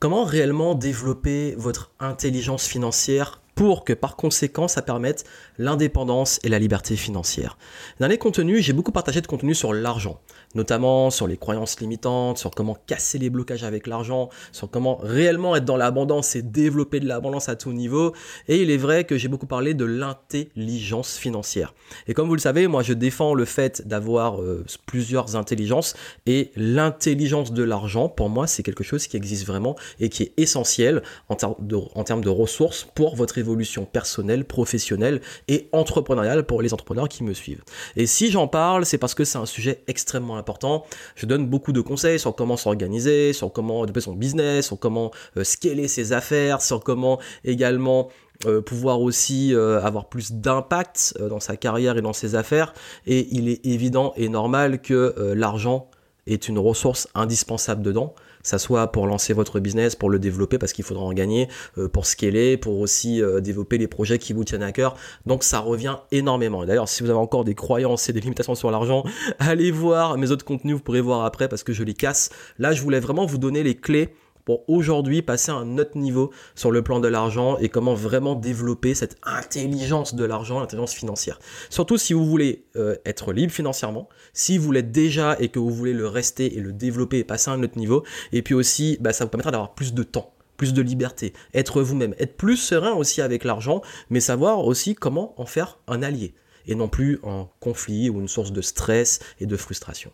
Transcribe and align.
Comment 0.00 0.22
réellement 0.22 0.76
développer 0.76 1.56
votre 1.56 1.90
intelligence 1.98 2.68
financière 2.68 3.40
pour 3.58 3.82
que 3.82 3.92
par 3.92 4.14
conséquent 4.14 4.68
ça 4.68 4.82
permette 4.82 5.24
l'indépendance 5.58 6.38
et 6.44 6.48
la 6.48 6.60
liberté 6.60 6.94
financière. 6.94 7.58
Dans 7.98 8.06
les 8.06 8.16
contenus, 8.16 8.64
j'ai 8.64 8.72
beaucoup 8.72 8.92
partagé 8.92 9.20
de 9.20 9.26
contenu 9.26 9.52
sur 9.52 9.72
l'argent, 9.72 10.20
notamment 10.54 11.10
sur 11.10 11.26
les 11.26 11.36
croyances 11.36 11.80
limitantes, 11.80 12.38
sur 12.38 12.52
comment 12.52 12.76
casser 12.86 13.18
les 13.18 13.30
blocages 13.30 13.64
avec 13.64 13.88
l'argent, 13.88 14.28
sur 14.52 14.70
comment 14.70 15.00
réellement 15.02 15.56
être 15.56 15.64
dans 15.64 15.76
l'abondance 15.76 16.36
et 16.36 16.42
développer 16.42 17.00
de 17.00 17.08
l'abondance 17.08 17.48
à 17.48 17.56
tout 17.56 17.72
niveau. 17.72 18.14
Et 18.46 18.62
il 18.62 18.70
est 18.70 18.76
vrai 18.76 19.02
que 19.02 19.18
j'ai 19.18 19.26
beaucoup 19.26 19.48
parlé 19.48 19.74
de 19.74 19.84
l'intelligence 19.84 21.16
financière. 21.16 21.74
Et 22.06 22.14
comme 22.14 22.28
vous 22.28 22.36
le 22.36 22.40
savez, 22.40 22.68
moi 22.68 22.84
je 22.84 22.92
défends 22.92 23.34
le 23.34 23.44
fait 23.44 23.88
d'avoir 23.88 24.40
euh, 24.40 24.64
plusieurs 24.86 25.34
intelligences 25.34 25.96
et 26.26 26.52
l'intelligence 26.54 27.52
de 27.52 27.64
l'argent, 27.64 28.08
pour 28.08 28.28
moi, 28.28 28.46
c'est 28.46 28.62
quelque 28.62 28.84
chose 28.84 29.08
qui 29.08 29.16
existe 29.16 29.48
vraiment 29.48 29.74
et 29.98 30.10
qui 30.10 30.22
est 30.22 30.32
essentiel 30.36 31.02
en, 31.28 31.36
en 31.42 32.04
termes 32.04 32.22
de 32.22 32.28
ressources 32.28 32.86
pour 32.94 33.16
votre 33.16 33.36
évolution 33.36 33.47
personnelle, 33.90 34.44
professionnelle 34.44 35.20
et 35.48 35.68
entrepreneuriale 35.72 36.44
pour 36.44 36.62
les 36.62 36.72
entrepreneurs 36.72 37.08
qui 37.08 37.24
me 37.24 37.32
suivent. 37.34 37.62
Et 37.96 38.06
si 38.06 38.30
j'en 38.30 38.48
parle, 38.48 38.84
c'est 38.84 38.98
parce 38.98 39.14
que 39.14 39.24
c'est 39.24 39.38
un 39.38 39.46
sujet 39.46 39.82
extrêmement 39.86 40.36
important. 40.36 40.84
Je 41.16 41.26
donne 41.26 41.46
beaucoup 41.46 41.72
de 41.72 41.80
conseils 41.80 42.18
sur 42.18 42.34
comment 42.34 42.56
s'organiser, 42.56 43.32
sur 43.32 43.52
comment 43.52 43.80
développer 43.82 44.00
son 44.00 44.14
business, 44.14 44.66
sur 44.66 44.78
comment 44.78 45.10
euh, 45.36 45.44
scaler 45.44 45.88
ses 45.88 46.12
affaires, 46.12 46.62
sur 46.62 46.82
comment 46.82 47.18
également 47.44 48.08
euh, 48.46 48.60
pouvoir 48.60 49.00
aussi 49.00 49.54
euh, 49.54 49.80
avoir 49.82 50.08
plus 50.08 50.32
d'impact 50.32 51.14
dans 51.18 51.40
sa 51.40 51.56
carrière 51.56 51.96
et 51.96 52.02
dans 52.02 52.12
ses 52.12 52.34
affaires. 52.34 52.74
Et 53.06 53.28
il 53.32 53.48
est 53.48 53.64
évident 53.66 54.12
et 54.16 54.28
normal 54.28 54.80
que 54.80 55.14
l'argent 55.34 55.90
est 56.26 56.48
une 56.48 56.58
ressource 56.58 57.08
indispensable 57.14 57.82
dedans 57.82 58.14
ça 58.48 58.58
soit 58.58 58.90
pour 58.92 59.06
lancer 59.06 59.32
votre 59.32 59.60
business, 59.60 59.94
pour 59.94 60.10
le 60.10 60.18
développer 60.18 60.58
parce 60.58 60.72
qu'il 60.72 60.84
faudra 60.84 61.04
en 61.04 61.12
gagner, 61.12 61.48
euh, 61.76 61.88
pour 61.88 62.06
scaler, 62.06 62.56
pour 62.56 62.78
aussi 62.78 63.22
euh, 63.22 63.40
développer 63.40 63.78
les 63.78 63.88
projets 63.88 64.18
qui 64.18 64.32
vous 64.32 64.44
tiennent 64.44 64.62
à 64.62 64.72
cœur. 64.72 64.96
Donc 65.26 65.44
ça 65.44 65.60
revient 65.60 65.96
énormément. 66.10 66.64
D'ailleurs, 66.64 66.88
si 66.88 67.02
vous 67.02 67.10
avez 67.10 67.18
encore 67.18 67.44
des 67.44 67.54
croyances 67.54 68.08
et 68.08 68.12
des 68.12 68.20
limitations 68.20 68.54
sur 68.54 68.70
l'argent, 68.70 69.04
allez 69.38 69.70
voir 69.70 70.16
mes 70.16 70.30
autres 70.30 70.44
contenus, 70.44 70.76
vous 70.76 70.82
pourrez 70.82 71.00
voir 71.00 71.24
après 71.24 71.48
parce 71.48 71.62
que 71.62 71.72
je 71.72 71.82
les 71.82 71.94
casse. 71.94 72.30
Là, 72.58 72.72
je 72.72 72.82
voulais 72.82 73.00
vraiment 73.00 73.26
vous 73.26 73.38
donner 73.38 73.62
les 73.62 73.74
clés 73.74 74.14
pour 74.48 74.66
aujourd'hui 74.66 75.20
passer 75.20 75.50
à 75.50 75.56
un 75.56 75.76
autre 75.76 75.98
niveau 75.98 76.32
sur 76.54 76.70
le 76.70 76.80
plan 76.80 77.00
de 77.00 77.08
l'argent 77.08 77.58
et 77.58 77.68
comment 77.68 77.92
vraiment 77.92 78.34
développer 78.34 78.94
cette 78.94 79.18
intelligence 79.22 80.14
de 80.14 80.24
l'argent, 80.24 80.58
l'intelligence 80.58 80.94
financière. 80.94 81.38
Surtout 81.68 81.98
si 81.98 82.14
vous 82.14 82.24
voulez 82.24 82.64
euh, 82.74 82.96
être 83.04 83.34
libre 83.34 83.52
financièrement, 83.52 84.08
si 84.32 84.56
vous 84.56 84.72
l'êtes 84.72 84.90
déjà 84.90 85.36
et 85.38 85.50
que 85.50 85.58
vous 85.58 85.68
voulez 85.68 85.92
le 85.92 86.06
rester 86.06 86.56
et 86.56 86.60
le 86.60 86.72
développer 86.72 87.18
et 87.18 87.24
passer 87.24 87.50
à 87.50 87.52
un 87.52 87.62
autre 87.62 87.76
niveau. 87.76 88.04
Et 88.32 88.40
puis 88.40 88.54
aussi, 88.54 88.96
bah, 89.02 89.12
ça 89.12 89.24
vous 89.24 89.30
permettra 89.30 89.50
d'avoir 89.50 89.74
plus 89.74 89.92
de 89.92 90.02
temps 90.02 90.32
plus 90.56 90.72
de 90.72 90.80
liberté, 90.80 91.34
être 91.52 91.82
vous-même, 91.82 92.14
être 92.18 92.38
plus 92.38 92.56
serein 92.56 92.94
aussi 92.94 93.20
avec 93.20 93.44
l'argent, 93.44 93.82
mais 94.08 94.18
savoir 94.18 94.64
aussi 94.64 94.94
comment 94.94 95.38
en 95.38 95.44
faire 95.44 95.78
un 95.86 96.02
allié 96.02 96.34
et 96.66 96.74
non 96.74 96.88
plus 96.88 97.20
un 97.22 97.48
conflit 97.60 98.08
ou 98.08 98.18
une 98.18 98.28
source 98.28 98.50
de 98.50 98.62
stress 98.62 99.20
et 99.40 99.46
de 99.46 99.56
frustration. 99.58 100.10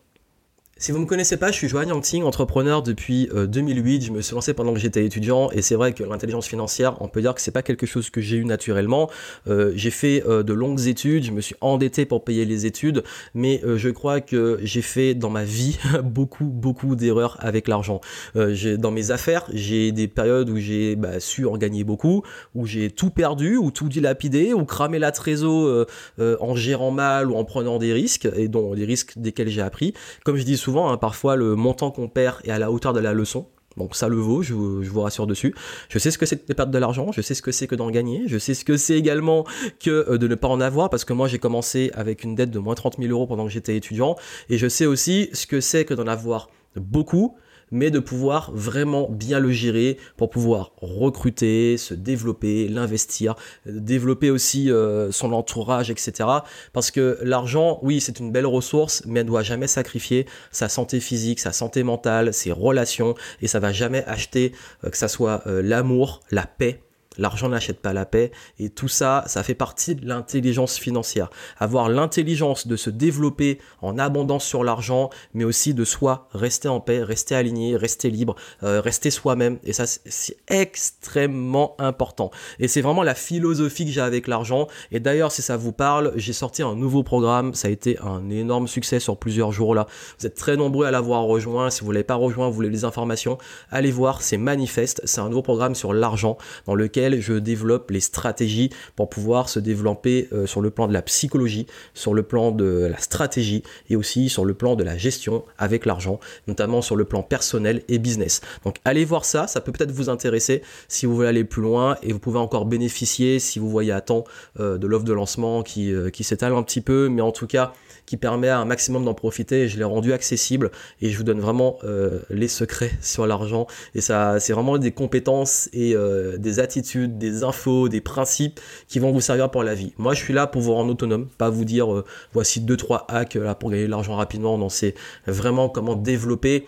Si 0.77 0.91
vous 0.91 0.99
ne 0.99 1.05
me 1.05 1.09
connaissez 1.09 1.37
pas, 1.37 1.53
je 1.53 1.57
suis 1.57 1.69
Joanne 1.69 1.91
Yangting, 1.91 2.25
entrepreneur 2.25 2.83
depuis 2.83 3.29
2008. 3.33 4.03
Euh, 4.03 4.07
je 4.07 4.11
me 4.11 4.21
suis 4.21 4.35
lancé 4.35 4.55
pendant 4.55 4.75
que 4.75 4.81
j'étais 4.81 5.05
étudiant 5.05 5.49
et 5.53 5.63
c'est 5.63 5.77
vrai 5.77 5.93
que 5.93 6.03
l'intelligence 6.03 6.49
financière, 6.49 7.01
on 7.01 7.07
peut 7.07 7.21
dire 7.21 7.33
que 7.33 7.41
c'est 7.41 7.53
pas 7.53 7.63
quelque 7.63 7.87
chose 7.87 8.11
que 8.11 8.21
j'ai 8.21 8.39
eu 8.39 8.45
naturellement. 8.45 9.09
Euh, 9.47 9.71
j'ai 9.77 9.93
fait 9.93 10.25
euh, 10.27 10.43
de 10.43 10.53
longues 10.53 10.89
études, 10.89 11.23
je 11.23 11.31
me 11.31 11.41
suis 11.41 11.55
endetté 11.61 12.07
pour 12.07 12.25
payer 12.25 12.45
les 12.45 12.67
études, 12.67 13.05
mais 13.35 13.63
je 13.65 13.89
crois 13.89 14.21
que 14.21 14.59
j'ai 14.63 14.83
fait 14.83 15.15
dans 15.15 15.31
ma 15.31 15.45
vie 15.45 15.79
beaucoup, 16.03 16.47
beaucoup 16.47 16.97
d'erreurs 16.97 17.37
avec 17.39 17.69
l'argent. 17.69 18.01
dans 18.35 18.91
mes 18.91 19.13
affaires, 19.13 19.45
j'ai 19.53 19.93
des 19.93 20.09
périodes 20.09 20.51
où 20.51 20.57
j'ai 20.57 20.97
bah, 20.97 21.21
su 21.21 21.47
en 21.47 21.57
gagner 21.57 21.85
beaucoup, 21.85 22.25
où 22.57 22.67
j'ai 22.67 22.91
tout 22.91 23.11
perdu, 23.11 23.57
ou 23.57 23.71
tout 23.71 23.89
dilapidé, 23.89 24.53
ou 24.53 24.65
cramé 24.65 24.99
la 24.99 25.13
trésor 25.13 25.87
en 26.19 26.57
gérant 26.57 26.91
mal 26.91 27.31
ou 27.31 27.37
en 27.37 27.45
prenant 27.45 27.79
des 27.79 27.93
risques, 27.93 28.29
et 28.37 28.49
dont 28.49 28.75
des 28.75 28.85
risques 28.85 29.13
desquels 29.17 29.49
j'ai 29.49 29.63
appris. 29.63 29.95
Comme 30.25 30.37
je 30.37 30.43
dis 30.43 30.57
souvent, 30.65 30.91
hein, 30.91 30.97
parfois 30.97 31.37
le 31.37 31.55
montant 31.55 31.91
qu'on 31.91 32.09
perd 32.09 32.41
est 32.45 32.51
à 32.51 32.59
la 32.59 32.71
hauteur 32.71 32.93
de 32.93 33.01
la 33.01 33.13
leçon. 33.13 33.47
Donc 33.77 33.97
ça 33.97 34.09
le 34.09 34.17
vaut, 34.17 34.43
je 34.43 34.55
vous, 34.55 35.01
rassure 35.01 35.27
dessus. 35.27 35.55
Je 35.89 35.99
sais 35.99 36.11
ce 36.11 36.19
que 36.19 36.27
c'est 36.27 36.49
de 36.49 36.55
perdre 36.55 36.73
de 36.73 36.79
l'argent, 36.79 37.11
je 37.13 37.21
sais 37.21 37.35
ce 37.35 37.43
que 37.43 37.51
c'est 37.51 37.67
que 37.67 37.75
d'en 37.75 37.91
gagner, 37.91 38.23
je 38.27 38.39
sais 38.39 38.55
ce 38.55 38.65
que 38.65 38.77
c'est 38.77 38.97
également 38.97 39.45
que 39.81 40.07
euh, 40.09 40.19
de 40.19 40.29
ne 40.29 40.37
pas 40.37 40.49
en 40.49 40.61
avoir, 40.61 40.91
parce 40.91 41.05
que 41.05 41.13
moi 41.13 41.27
j'ai 41.27 41.39
commencé 41.39 41.91
avec 41.95 42.23
une 42.23 42.35
dette 42.35 42.51
de 42.51 42.59
moins 42.59 42.75
30 42.75 42.99
000 42.99 43.11
euros 43.11 43.27
pendant 43.27 43.45
que 43.45 43.51
j'étais 43.51 43.77
étudiant, 43.77 44.17
et 44.49 44.59
je 44.59 44.69
sais 44.69 44.87
aussi 44.87 45.29
ce 45.33 45.47
que 45.47 45.61
c'est 45.61 45.85
que 45.85 45.95
d'en 45.95 46.07
avoir 46.07 46.51
beaucoup, 46.77 47.37
mais 47.75 47.91
de 47.91 47.99
pouvoir 47.99 48.53
vraiment 48.55 49.09
bien 49.11 49.41
le 49.41 49.51
gérer 49.51 49.99
pour 50.17 50.31
pouvoir 50.31 50.73
recruter, 50.81 51.77
se 51.77 51.93
développer, 51.93 52.69
l'investir, 52.69 53.35
développer 53.67 54.31
aussi 54.31 54.71
euh, 54.71 55.11
son 55.11 55.33
entourage, 55.33 55.91
etc. 55.91 56.29
Parce 56.73 56.93
que 56.93 57.19
l'argent, 57.21 57.81
oui, 57.83 58.01
c'est 58.01 58.21
une 58.21 58.31
belle 58.31 58.47
ressource, 58.47 59.03
mais 59.07 59.21
elle 59.21 59.27
ne 59.27 59.31
doit 59.31 59.43
jamais 59.43 59.67
sacrifier 59.67 60.25
sa 60.53 60.69
santé 60.69 61.01
physique, 61.01 61.41
sa 61.41 61.53
santé 61.53 61.83
mentale, 61.83 62.33
ses 62.33 62.53
relations, 62.53 63.17
et 63.43 63.49
ça 63.49 63.59
va 63.59 63.73
jamais 63.73 64.05
acheter 64.05 64.53
euh, 64.85 64.91
que 64.91 64.97
ça 64.97 65.09
soit 65.09 65.43
euh, 65.49 65.61
l'amour, 65.61 66.21
la 66.31 66.47
paix 66.47 66.81
L'argent 67.19 67.49
n'achète 67.49 67.81
pas 67.81 67.93
la 67.93 68.07
paix 68.07 68.33
et 68.59 68.71
tout 68.71 68.89
ça, 68.89 69.25
ça 69.27 69.43
fait 69.43 69.55
partie 69.55 69.95
de 69.95 70.07
l'intelligence 70.07 70.79
financière. 70.79 71.31
Avoir 71.59 71.89
l'intelligence 71.89 72.67
de 72.67 72.77
se 72.77 72.91
développer 72.91 73.59
en 73.83 73.99
abondance 73.99 74.45
sur 74.45 74.65
l'argent, 74.65 75.11
mais 75.33 75.45
aussi 75.45 75.75
de 75.75 75.85
soi 75.85 76.29
rester 76.33 76.69
en 76.69 76.81
paix, 76.81 77.03
rester 77.03 77.35
aligné, 77.35 77.77
rester 77.77 78.11
libre, 78.11 78.35
euh, 78.63 78.81
rester 78.81 79.11
soi-même. 79.11 79.59
Et 79.65 79.73
ça, 79.73 79.87
c'est 79.87 80.37
extrêmement 80.49 81.77
important. 81.79 82.31
Et 82.59 82.69
c'est 82.69 82.81
vraiment 82.81 83.03
la 83.03 83.15
philosophie 83.15 83.85
que 83.85 83.91
j'ai 83.91 84.01
avec 84.01 84.27
l'argent. 84.27 84.67
Et 84.91 85.01
d'ailleurs, 85.01 85.33
si 85.33 85.43
ça 85.43 85.57
vous 85.57 85.73
parle, 85.73 86.13
j'ai 86.17 86.33
sorti 86.33 86.63
un 86.63 86.75
nouveau 86.75 87.03
programme. 87.03 87.55
Ça 87.55 87.69
a 87.69 87.71
été 87.71 87.99
un 88.01 88.31
énorme 88.31 88.69
succès 88.69 89.01
sur 89.01 89.17
plusieurs 89.17 89.53
jours 89.53 89.75
là. 89.75 89.87
Vous 90.19 90.27
êtes 90.27 90.35
très 90.35 90.57
nombreux 90.57 90.87
à 90.87 90.91
l'avoir 90.91 91.23
rejoint. 91.23 91.71
Si 91.71 91.83
vous 91.83 91.89
ne 91.89 91.95
l'avez 91.95 92.05
pas 92.05 92.15
rejoint, 92.15 92.49
vous 92.49 92.55
voulez 92.55 92.71
des 92.71 92.85
informations, 92.85 93.39
allez 93.71 93.91
voir. 93.91 94.23
C'est 94.23 94.37
Manifeste. 94.37 95.01
C'est 95.05 95.21
un 95.21 95.29
nouveau 95.29 95.43
programme 95.43 95.75
sur 95.75 95.93
l'argent 95.93 96.37
dans 96.67 96.75
lequel 96.75 97.04
je 97.21 97.35
développe 97.35 97.91
les 97.91 98.01
stratégies 98.01 98.71
pour 98.97 99.09
pouvoir 99.09 99.49
se 99.49 99.59
développer 99.59 100.29
euh, 100.33 100.47
sur 100.47 100.61
le 100.61 100.71
plan 100.71 100.87
de 100.87 100.93
la 100.93 101.03
psychologie, 101.03 101.67
sur 101.95 102.15
le 102.15 102.23
plan 102.23 102.51
de 102.51 102.89
la 102.91 102.99
stratégie 102.99 103.63
et 103.91 103.97
aussi 103.97 104.29
sur 104.29 104.45
le 104.45 104.55
plan 104.55 104.77
de 104.77 104.85
la 104.85 104.97
gestion 104.97 105.45
avec 105.59 105.87
l'argent, 105.87 106.21
notamment 106.47 106.83
sur 106.83 106.97
le 106.97 107.05
plan 107.05 107.23
personnel 107.23 107.83
et 107.89 107.99
business. 107.99 108.41
Donc 108.65 108.77
allez 108.85 109.05
voir 109.05 109.25
ça, 109.25 109.47
ça 109.47 109.61
peut 109.61 109.73
peut-être 109.73 109.93
vous 109.93 110.09
intéresser 110.09 110.63
si 110.89 111.07
vous 111.07 111.15
voulez 111.15 111.29
aller 111.29 111.45
plus 111.45 111.63
loin 111.63 111.97
et 112.03 112.13
vous 112.13 112.19
pouvez 112.19 112.39
encore 112.39 112.67
bénéficier 112.67 113.39
si 113.39 113.59
vous 113.59 113.69
voyez 113.69 113.93
à 113.93 114.01
temps 114.01 114.25
euh, 114.61 114.79
de 114.79 114.87
l'offre 114.87 115.05
de 115.05 115.13
lancement 115.13 115.63
euh, 115.77 116.11
qui 116.11 116.25
s'étale 116.25 116.55
un 116.55 116.63
petit 116.63 116.81
peu, 116.81 117.09
mais 117.09 117.23
en 117.23 117.33
tout 117.33 117.47
cas 117.47 117.73
qui 118.07 118.17
permet 118.17 118.49
à 118.49 118.59
un 118.59 118.65
maximum 118.65 119.05
d'en 119.05 119.15
profiter. 119.15 119.69
je 119.69 119.79
l'ai 119.79 119.85
rendu 119.85 120.13
accessible 120.13 120.71
et 121.01 121.11
je 121.11 121.17
vous 121.17 121.25
donne 121.25 121.41
vraiment 121.41 121.79
euh, 121.85 122.21
les 122.31 122.49
secrets 122.49 122.93
sur 123.01 123.27
l'argent. 123.27 123.67
Et 123.95 124.01
ça, 124.01 124.41
c'est 124.41 124.53
vraiment 124.53 124.79
des 124.79 124.93
compétences 124.93 125.69
et 125.73 125.95
euh, 125.95 126.37
des 126.37 126.61
attitudes, 126.61 127.19
des 127.19 127.45
infos, 127.45 127.89
des 127.89 128.01
principes 128.01 128.61
qui 128.89 128.99
vont 128.99 129.13
vous 129.13 129.21
servir 129.21 129.51
pour 129.51 129.63
la 129.63 129.75
vie. 129.75 129.95
Moi, 129.99 130.15
je 130.15 130.23
suis 130.23 130.35
là 130.35 130.47
pour 130.47 130.63
vous 130.63 130.75
rendre 130.75 130.93
autonome, 130.93 131.29
pas 131.39 131.51
vous 131.51 131.65
dire 131.65 131.93
euh, 131.93 132.05
voici 132.33 132.61
deux 132.61 132.77
trois 132.77 133.07
hacks 133.09 133.35
là 133.35 133.55
pour 133.55 133.71
gagner 133.71 133.87
de 133.87 133.91
l'argent 133.91 134.17
rapidement. 134.17 134.59
Non, 134.59 134.69
c'est 134.69 134.95
vraiment 135.27 135.69
comment 135.69 135.95
développer. 135.95 136.67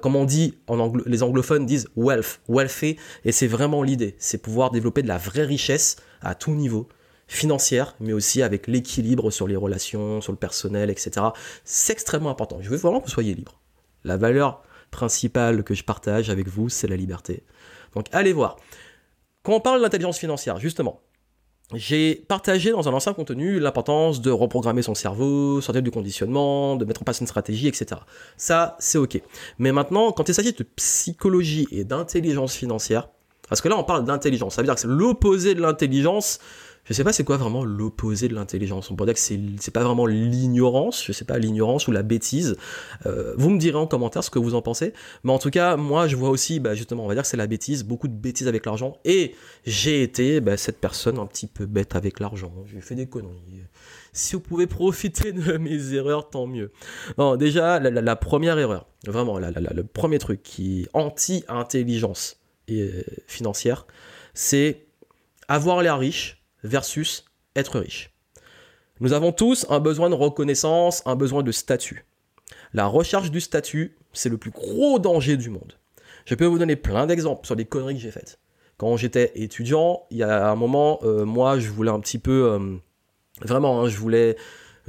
comme 0.00 0.14
on 0.14 0.24
dit, 0.24 0.54
les 1.06 1.22
anglophones 1.24 1.66
disent 1.66 1.88
wealth, 1.96 2.40
wealthy, 2.48 2.96
et 3.24 3.32
c'est 3.32 3.48
vraiment 3.48 3.82
l'idée, 3.82 4.14
c'est 4.18 4.38
pouvoir 4.38 4.70
développer 4.70 5.02
de 5.02 5.08
la 5.08 5.18
vraie 5.18 5.44
richesse 5.44 5.96
à 6.20 6.36
tout 6.36 6.54
niveau, 6.54 6.86
financière, 7.32 7.94
mais 8.00 8.12
aussi 8.12 8.42
avec 8.42 8.66
l'équilibre 8.66 9.30
sur 9.30 9.46
les 9.46 9.56
relations, 9.56 10.20
sur 10.20 10.32
le 10.32 10.38
personnel, 10.38 10.90
etc. 10.90 11.26
C'est 11.64 11.92
extrêmement 11.92 12.30
important. 12.30 12.58
Je 12.60 12.68
veux 12.68 12.76
vraiment 12.76 13.00
que 13.00 13.06
vous 13.06 13.10
soyez 13.10 13.34
libre. 13.34 13.60
La 14.04 14.16
valeur 14.16 14.62
principale 14.90 15.64
que 15.64 15.74
je 15.74 15.84
partage 15.84 16.30
avec 16.30 16.48
vous, 16.48 16.68
c'est 16.68 16.86
la 16.86 16.96
liberté. 16.96 17.44
Donc 17.94 18.06
allez 18.12 18.32
voir. 18.32 18.56
Quand 19.42 19.54
on 19.54 19.60
parle 19.60 19.80
d'intelligence 19.80 20.18
financière, 20.18 20.58
justement, 20.58 21.00
j'ai 21.74 22.16
partagé 22.28 22.70
dans 22.70 22.88
un 22.88 22.92
ancien 22.92 23.14
contenu 23.14 23.58
l'importance 23.58 24.20
de 24.20 24.30
reprogrammer 24.30 24.82
son 24.82 24.94
cerveau, 24.94 25.60
sortir 25.60 25.82
du 25.82 25.90
conditionnement, 25.90 26.76
de 26.76 26.84
mettre 26.84 27.00
en 27.00 27.04
place 27.04 27.20
une 27.20 27.26
stratégie, 27.26 27.66
etc. 27.66 28.02
Ça, 28.36 28.76
c'est 28.78 28.98
ok. 28.98 29.20
Mais 29.58 29.72
maintenant, 29.72 30.12
quand 30.12 30.28
il 30.28 30.34
s'agit 30.34 30.52
de 30.52 30.64
psychologie 30.76 31.66
et 31.70 31.84
d'intelligence 31.84 32.54
financière, 32.54 33.08
parce 33.48 33.60
que 33.60 33.68
là, 33.68 33.78
on 33.78 33.84
parle 33.84 34.04
d'intelligence, 34.04 34.54
ça 34.54 34.62
veut 34.62 34.66
dire 34.66 34.74
que 34.74 34.80
c'est 34.80 34.88
l'opposé 34.88 35.54
de 35.54 35.60
l'intelligence, 35.60 36.38
je 36.84 36.94
sais 36.94 37.04
pas 37.04 37.12
c'est 37.12 37.22
quoi 37.22 37.36
vraiment 37.36 37.64
l'opposé 37.64 38.26
de 38.26 38.34
l'intelligence. 38.34 38.90
On 38.90 38.96
pourrait 38.96 39.14
dire 39.14 39.14
que 39.14 39.56
c'est, 39.60 39.70
pas 39.70 39.84
vraiment 39.84 40.06
l'ignorance, 40.06 41.04
je 41.04 41.12
sais 41.12 41.24
pas, 41.24 41.38
l'ignorance 41.38 41.86
ou 41.86 41.92
la 41.92 42.02
bêtise. 42.02 42.56
Euh, 43.06 43.34
vous 43.36 43.50
me 43.50 43.58
direz 43.58 43.78
en 43.78 43.86
commentaire 43.86 44.24
ce 44.24 44.30
que 44.30 44.40
vous 44.40 44.54
en 44.54 44.62
pensez. 44.62 44.92
Mais 45.22 45.32
en 45.32 45.38
tout 45.38 45.50
cas, 45.50 45.76
moi, 45.76 46.08
je 46.08 46.16
vois 46.16 46.30
aussi, 46.30 46.58
bah, 46.58 46.74
justement, 46.74 47.04
on 47.04 47.08
va 47.08 47.14
dire 47.14 47.22
que 47.22 47.28
c'est 47.28 47.36
la 47.36 47.46
bêtise, 47.46 47.84
beaucoup 47.84 48.08
de 48.08 48.14
bêtises 48.14 48.48
avec 48.48 48.66
l'argent. 48.66 48.98
Et 49.04 49.34
j'ai 49.64 50.02
été 50.02 50.40
bah, 50.40 50.56
cette 50.56 50.80
personne 50.80 51.18
un 51.18 51.26
petit 51.26 51.46
peu 51.46 51.66
bête 51.66 51.94
avec 51.94 52.18
l'argent. 52.18 52.52
J'ai 52.66 52.80
fait 52.80 52.96
des 52.96 53.06
conneries. 53.06 53.62
Si 54.12 54.34
vous 54.34 54.40
pouvez 54.40 54.66
profiter 54.66 55.32
de 55.32 55.56
mes 55.58 55.94
erreurs, 55.94 56.30
tant 56.30 56.48
mieux. 56.48 56.72
Déjà, 57.38 57.78
la, 57.78 58.16
première 58.16 58.58
erreur, 58.58 58.86
vraiment, 59.06 59.38
le 59.38 59.82
premier 59.84 60.18
truc 60.18 60.42
qui 60.42 60.82
est 60.82 60.88
anti-intelligence, 60.94 62.38
et 62.68 62.90
financière, 63.26 63.86
c'est 64.34 64.86
avoir 65.48 65.82
l'air 65.82 65.98
riche 65.98 66.41
versus 66.62 67.24
être 67.56 67.78
riche. 67.78 68.12
Nous 69.00 69.12
avons 69.12 69.32
tous 69.32 69.66
un 69.68 69.80
besoin 69.80 70.10
de 70.10 70.14
reconnaissance, 70.14 71.02
un 71.06 71.16
besoin 71.16 71.42
de 71.42 71.52
statut. 71.52 72.04
La 72.72 72.86
recherche 72.86 73.30
du 73.30 73.40
statut, 73.40 73.96
c'est 74.12 74.28
le 74.28 74.38
plus 74.38 74.50
gros 74.50 74.98
danger 74.98 75.36
du 75.36 75.50
monde. 75.50 75.78
Je 76.24 76.34
peux 76.34 76.46
vous 76.46 76.58
donner 76.58 76.76
plein 76.76 77.06
d'exemples 77.06 77.46
sur 77.46 77.56
des 77.56 77.64
conneries 77.64 77.94
que 77.94 78.00
j'ai 78.00 78.10
faites. 78.10 78.38
Quand 78.76 78.96
j'étais 78.96 79.32
étudiant, 79.34 80.06
il 80.10 80.18
y 80.18 80.22
a 80.22 80.48
un 80.50 80.54
moment, 80.54 81.00
euh, 81.02 81.24
moi, 81.24 81.58
je 81.58 81.70
voulais 81.70 81.90
un 81.90 82.00
petit 82.00 82.18
peu, 82.18 82.52
euh, 82.52 82.76
vraiment, 83.40 83.82
hein, 83.82 83.88
je 83.88 83.96
voulais, 83.96 84.36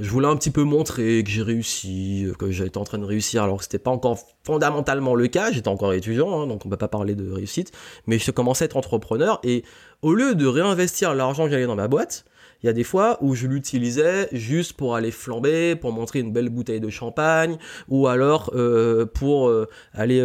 je 0.00 0.10
voulais 0.10 0.26
un 0.26 0.36
petit 0.36 0.50
peu 0.50 0.62
montrer 0.62 1.22
que 1.22 1.30
j'ai 1.30 1.42
réussi, 1.42 2.26
que 2.38 2.50
j'étais 2.50 2.78
en 2.78 2.84
train 2.84 2.98
de 2.98 3.04
réussir, 3.04 3.42
alors 3.44 3.58
que 3.58 3.64
c'était 3.64 3.78
pas 3.78 3.90
encore 3.90 4.18
fondamentalement 4.42 5.14
le 5.14 5.28
cas. 5.28 5.52
J'étais 5.52 5.68
encore 5.68 5.92
étudiant, 5.92 6.42
hein, 6.42 6.46
donc 6.46 6.66
on 6.66 6.68
peut 6.68 6.76
pas 6.76 6.88
parler 6.88 7.14
de 7.14 7.30
réussite. 7.30 7.70
Mais 8.06 8.18
je 8.18 8.30
commençais 8.30 8.64
à 8.64 8.66
être 8.66 8.76
entrepreneur 8.76 9.40
et 9.44 9.64
au 10.02 10.12
lieu 10.14 10.34
de 10.34 10.46
réinvestir 10.46 11.14
l'argent 11.14 11.44
que 11.44 11.50
j'allais 11.50 11.66
dans 11.66 11.76
ma 11.76 11.88
boîte, 11.88 12.24
il 12.62 12.66
y 12.66 12.68
a 12.68 12.72
des 12.72 12.84
fois 12.84 13.18
où 13.20 13.34
je 13.34 13.46
l'utilisais 13.46 14.28
juste 14.32 14.72
pour 14.72 14.96
aller 14.96 15.10
flamber, 15.10 15.76
pour 15.76 15.92
montrer 15.92 16.20
une 16.20 16.32
belle 16.32 16.48
bouteille 16.48 16.80
de 16.80 16.88
champagne, 16.88 17.58
ou 17.88 18.06
alors 18.06 18.50
euh, 18.54 19.06
pour 19.06 19.52
aller 19.92 20.20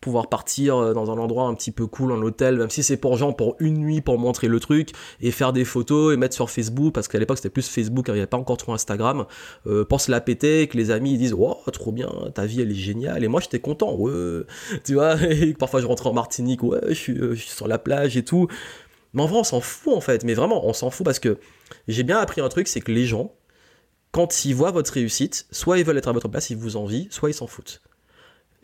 pouvoir 0.00 0.28
partir 0.28 0.76
euh, 0.76 0.92
dans 0.92 1.10
un 1.10 1.18
endroit 1.18 1.44
un 1.44 1.54
petit 1.54 1.70
peu 1.70 1.86
cool 1.86 2.12
en 2.12 2.22
hôtel, 2.22 2.56
même 2.56 2.70
si 2.70 2.82
c'est 2.82 2.96
pour 2.96 3.16
genre 3.16 3.34
pour 3.34 3.56
une 3.58 3.78
nuit 3.78 4.00
pour 4.00 4.18
montrer 4.18 4.48
le 4.48 4.60
truc 4.60 4.90
et 5.20 5.30
faire 5.30 5.52
des 5.52 5.64
photos 5.64 6.14
et 6.14 6.16
mettre 6.16 6.34
sur 6.34 6.50
Facebook 6.50 6.94
parce 6.94 7.08
qu'à 7.08 7.18
l'époque 7.18 7.38
c'était 7.38 7.50
plus 7.50 7.68
Facebook, 7.68 8.06
il 8.08 8.14
n'y 8.14 8.20
avait 8.20 8.26
pas 8.26 8.36
encore 8.36 8.56
trop 8.56 8.72
Instagram, 8.72 9.26
euh, 9.66 9.84
pour 9.84 10.00
se 10.00 10.10
la 10.10 10.20
péter, 10.20 10.68
que 10.68 10.76
les 10.76 10.90
amis 10.90 11.12
ils 11.12 11.18
disent 11.18 11.34
oh 11.38 11.56
trop 11.72 11.92
bien, 11.92 12.10
ta 12.34 12.46
vie 12.46 12.60
elle 12.60 12.70
est 12.70 12.74
géniale 12.74 13.24
et 13.24 13.28
moi 13.28 13.40
j'étais 13.40 13.60
content, 13.60 13.94
ouais, 13.94 14.42
tu 14.84 14.94
vois, 14.94 15.20
et 15.22 15.54
parfois 15.54 15.80
je 15.80 15.86
rentre 15.86 16.06
en 16.06 16.12
Martinique, 16.12 16.62
ouais, 16.62 16.80
je 16.88 16.94
suis, 16.94 17.18
euh, 17.18 17.34
je 17.34 17.42
suis 17.42 17.50
sur 17.50 17.68
la 17.68 17.78
plage 17.78 18.16
et 18.16 18.24
tout, 18.24 18.48
mais 19.14 19.22
en 19.22 19.26
vrai 19.26 19.38
on 19.38 19.44
s'en 19.44 19.60
fout 19.60 19.94
en 19.94 20.00
fait, 20.00 20.24
mais 20.24 20.34
vraiment 20.34 20.66
on 20.66 20.72
s'en 20.72 20.90
fout 20.90 21.04
parce 21.04 21.18
que 21.18 21.38
j'ai 21.88 22.02
bien 22.02 22.18
appris 22.18 22.40
un 22.40 22.48
truc, 22.48 22.68
c'est 22.68 22.80
que 22.80 22.92
les 22.92 23.06
gens 23.06 23.32
quand 24.10 24.44
ils 24.44 24.54
voient 24.54 24.70
votre 24.70 24.92
réussite, 24.92 25.46
soit 25.50 25.78
ils 25.78 25.84
veulent 25.84 25.98
être 25.98 26.08
à 26.08 26.12
votre 26.12 26.28
place, 26.28 26.48
ils 26.50 26.56
vous 26.56 26.76
envient, 26.76 27.08
soit 27.10 27.28
ils 27.28 27.34
s'en 27.34 27.46
foutent. 27.46 27.82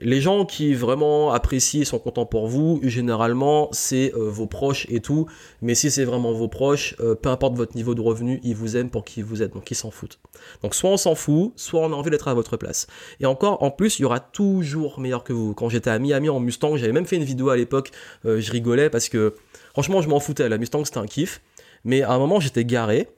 Les 0.01 0.21
gens 0.21 0.45
qui 0.45 0.75
vraiment 0.75 1.33
apprécient 1.33 1.83
et 1.83 1.85
sont 1.85 2.01
contents 2.01 2.27
pour 2.27 2.49
vous, 2.49 2.81
généralement, 2.83 3.69
c'est 3.71 4.13
euh, 4.15 4.29
vos 4.29 4.47
proches 4.47 4.87
et 4.91 4.99
tout. 4.99 5.27
Mais 5.63 5.77
si 5.77 5.89
c'est 5.89 6.05
vraiment 6.05 6.33
vos 6.33 6.49
proches, 6.49 6.97
euh, 6.99 7.15
peu 7.15 7.29
importe 7.29 7.55
votre 7.55 7.77
niveau 7.77 7.95
de 7.95 8.01
revenu, 8.01 8.41
ils 8.43 8.57
vous 8.57 8.77
aiment 8.77 8.91
pour 8.91 9.05
qui 9.05 9.23
vous 9.23 9.41
êtes. 9.41 9.55
Donc 9.55 9.71
ils 9.71 9.77
s'en 9.77 9.93
foutent. 9.93 10.19
Donc 10.63 10.75
soit 10.75 10.91
on 10.91 10.97
s'en 10.97 11.15
fout, 11.15 11.53
soit 11.55 11.81
on 11.81 11.93
a 11.93 11.95
envie 11.95 12.11
d'être 12.11 12.27
à 12.27 12.35
votre 12.35 12.57
place. 12.57 12.89
Et 13.21 13.27
encore, 13.27 13.63
en 13.63 13.71
plus, 13.71 14.01
il 14.01 14.03
y 14.03 14.05
aura 14.05 14.19
toujours 14.19 14.99
meilleur 14.99 15.23
que 15.23 15.33
vous. 15.33 15.55
Quand 15.55 15.69
j'étais 15.69 15.91
à 15.91 15.99
Miami 16.01 16.29
en 16.29 16.41
Mustang, 16.41 16.77
j'avais 16.77 16.93
même 16.93 17.07
fait 17.07 17.17
une 17.17 17.25
vidéo 17.25 17.51
à 17.51 17.57
l'époque, 17.57 17.93
euh, 18.25 18.41
je 18.41 18.51
rigolais 18.51 18.91
parce 18.91 19.09
que 19.09 19.35
franchement, 19.73 20.03
je 20.03 20.09
m'en 20.09 20.19
foutais. 20.19 20.49
La 20.49 20.59
Mustang, 20.59 20.85
c'était 20.85 20.99
un 20.99 21.07
kiff. 21.07 21.41
Mais 21.85 22.03
à 22.03 22.13
un 22.13 22.19
moment, 22.19 22.41
j'étais 22.41 22.65
garé. 22.65 23.09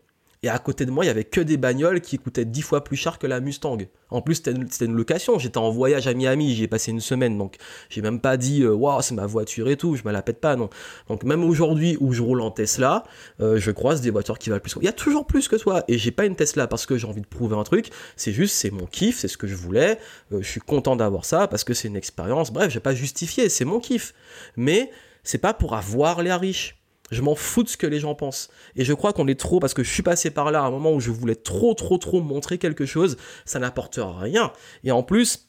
Et 0.46 0.48
à 0.48 0.60
côté 0.60 0.86
de 0.86 0.92
moi, 0.92 1.04
il 1.04 1.08
y 1.08 1.10
avait 1.10 1.24
que 1.24 1.40
des 1.40 1.56
bagnoles 1.56 2.00
qui 2.00 2.18
coûtaient 2.18 2.44
dix 2.44 2.62
fois 2.62 2.84
plus 2.84 2.94
cher 2.94 3.18
que 3.18 3.26
la 3.26 3.40
Mustang. 3.40 3.78
En 4.10 4.22
plus, 4.22 4.36
c'était 4.36 4.52
une, 4.52 4.94
location. 4.94 5.40
J'étais 5.40 5.58
en 5.58 5.70
voyage 5.70 6.06
à 6.06 6.14
Miami, 6.14 6.54
j'y 6.54 6.62
ai 6.62 6.68
passé 6.68 6.92
une 6.92 7.00
semaine. 7.00 7.36
Donc, 7.36 7.56
j'ai 7.88 8.00
même 8.00 8.20
pas 8.20 8.36
dit, 8.36 8.62
euh, 8.62 8.72
waouh, 8.72 9.02
c'est 9.02 9.16
ma 9.16 9.26
voiture 9.26 9.68
et 9.68 9.76
tout. 9.76 9.96
Je 9.96 10.04
me 10.04 10.12
la 10.12 10.22
pète 10.22 10.40
pas, 10.40 10.54
non. 10.54 10.70
Donc, 11.08 11.24
même 11.24 11.42
aujourd'hui 11.42 11.96
où 11.98 12.12
je 12.12 12.22
roule 12.22 12.40
en 12.42 12.52
Tesla, 12.52 13.02
euh, 13.40 13.58
je 13.58 13.72
croise 13.72 14.02
des 14.02 14.10
voitures 14.10 14.38
qui 14.38 14.48
valent 14.48 14.60
plus. 14.60 14.76
Il 14.80 14.84
y 14.84 14.88
a 14.88 14.92
toujours 14.92 15.26
plus 15.26 15.48
que 15.48 15.56
toi. 15.56 15.82
Et 15.88 15.98
j'ai 15.98 16.12
pas 16.12 16.26
une 16.26 16.36
Tesla 16.36 16.68
parce 16.68 16.86
que 16.86 16.96
j'ai 16.96 17.08
envie 17.08 17.22
de 17.22 17.26
prouver 17.26 17.56
un 17.56 17.64
truc. 17.64 17.90
C'est 18.14 18.32
juste, 18.32 18.54
c'est 18.54 18.70
mon 18.70 18.86
kiff, 18.86 19.18
c'est 19.18 19.28
ce 19.28 19.36
que 19.36 19.48
je 19.48 19.56
voulais. 19.56 19.98
Euh, 20.32 20.42
je 20.42 20.48
suis 20.48 20.60
content 20.60 20.94
d'avoir 20.94 21.24
ça 21.24 21.48
parce 21.48 21.64
que 21.64 21.74
c'est 21.74 21.88
une 21.88 21.96
expérience. 21.96 22.52
Bref, 22.52 22.70
j'ai 22.70 22.78
pas 22.78 22.94
justifié, 22.94 23.48
c'est 23.48 23.64
mon 23.64 23.80
kiff. 23.80 24.14
Mais 24.56 24.92
c'est 25.24 25.38
pas 25.38 25.54
pour 25.54 25.74
avoir 25.74 26.22
les 26.22 26.32
riches. 26.32 26.76
Je 27.10 27.22
m'en 27.22 27.34
fous 27.34 27.62
de 27.62 27.68
ce 27.68 27.76
que 27.76 27.86
les 27.86 28.00
gens 28.00 28.14
pensent. 28.14 28.48
Et 28.74 28.84
je 28.84 28.92
crois 28.92 29.12
qu'on 29.12 29.28
est 29.28 29.38
trop, 29.38 29.60
parce 29.60 29.74
que 29.74 29.84
je 29.84 29.92
suis 29.92 30.02
passé 30.02 30.30
par 30.30 30.50
là 30.50 30.62
à 30.62 30.66
un 30.66 30.70
moment 30.70 30.92
où 30.92 31.00
je 31.00 31.10
voulais 31.10 31.36
trop, 31.36 31.74
trop, 31.74 31.98
trop 31.98 32.20
montrer 32.20 32.58
quelque 32.58 32.86
chose, 32.86 33.16
ça 33.44 33.58
n'apporte 33.58 34.00
rien. 34.02 34.52
Et 34.82 34.90
en 34.90 35.02
plus, 35.02 35.46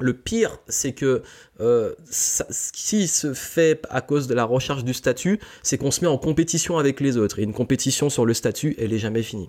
le 0.00 0.14
pire, 0.14 0.58
c'est 0.68 0.92
que 0.92 1.22
euh, 1.60 1.94
ce 2.10 2.44
se 2.50 3.34
fait 3.34 3.80
à 3.88 4.00
cause 4.00 4.26
de 4.26 4.34
la 4.34 4.44
recherche 4.44 4.84
du 4.84 4.94
statut, 4.94 5.40
c'est 5.62 5.78
qu'on 5.78 5.90
se 5.90 6.00
met 6.02 6.06
en 6.06 6.18
compétition 6.18 6.78
avec 6.78 7.00
les 7.00 7.16
autres. 7.16 7.38
Et 7.38 7.42
une 7.42 7.54
compétition 7.54 8.10
sur 8.10 8.26
le 8.26 8.34
statut, 8.34 8.74
elle 8.78 8.92
est 8.92 8.98
jamais 8.98 9.22
finie. 9.22 9.48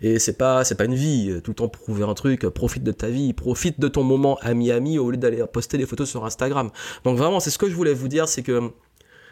Et 0.00 0.18
c'est 0.18 0.38
pas, 0.38 0.64
c'est 0.64 0.76
pas 0.76 0.84
une 0.84 0.94
vie. 0.94 1.40
Tout 1.42 1.50
le 1.50 1.56
temps 1.56 1.68
prouver 1.68 2.04
un 2.04 2.14
truc, 2.14 2.46
profite 2.48 2.84
de 2.84 2.92
ta 2.92 3.08
vie, 3.08 3.32
profite 3.32 3.80
de 3.80 3.88
ton 3.88 4.04
moment 4.04 4.38
à 4.40 4.54
Miami 4.54 4.98
au 4.98 5.10
lieu 5.10 5.16
d'aller 5.16 5.44
poster 5.52 5.78
des 5.78 5.86
photos 5.86 6.08
sur 6.08 6.24
Instagram. 6.24 6.70
Donc 7.04 7.18
vraiment, 7.18 7.40
c'est 7.40 7.50
ce 7.50 7.58
que 7.58 7.68
je 7.68 7.74
voulais 7.74 7.94
vous 7.94 8.08
dire, 8.08 8.28
c'est 8.28 8.42
que 8.42 8.70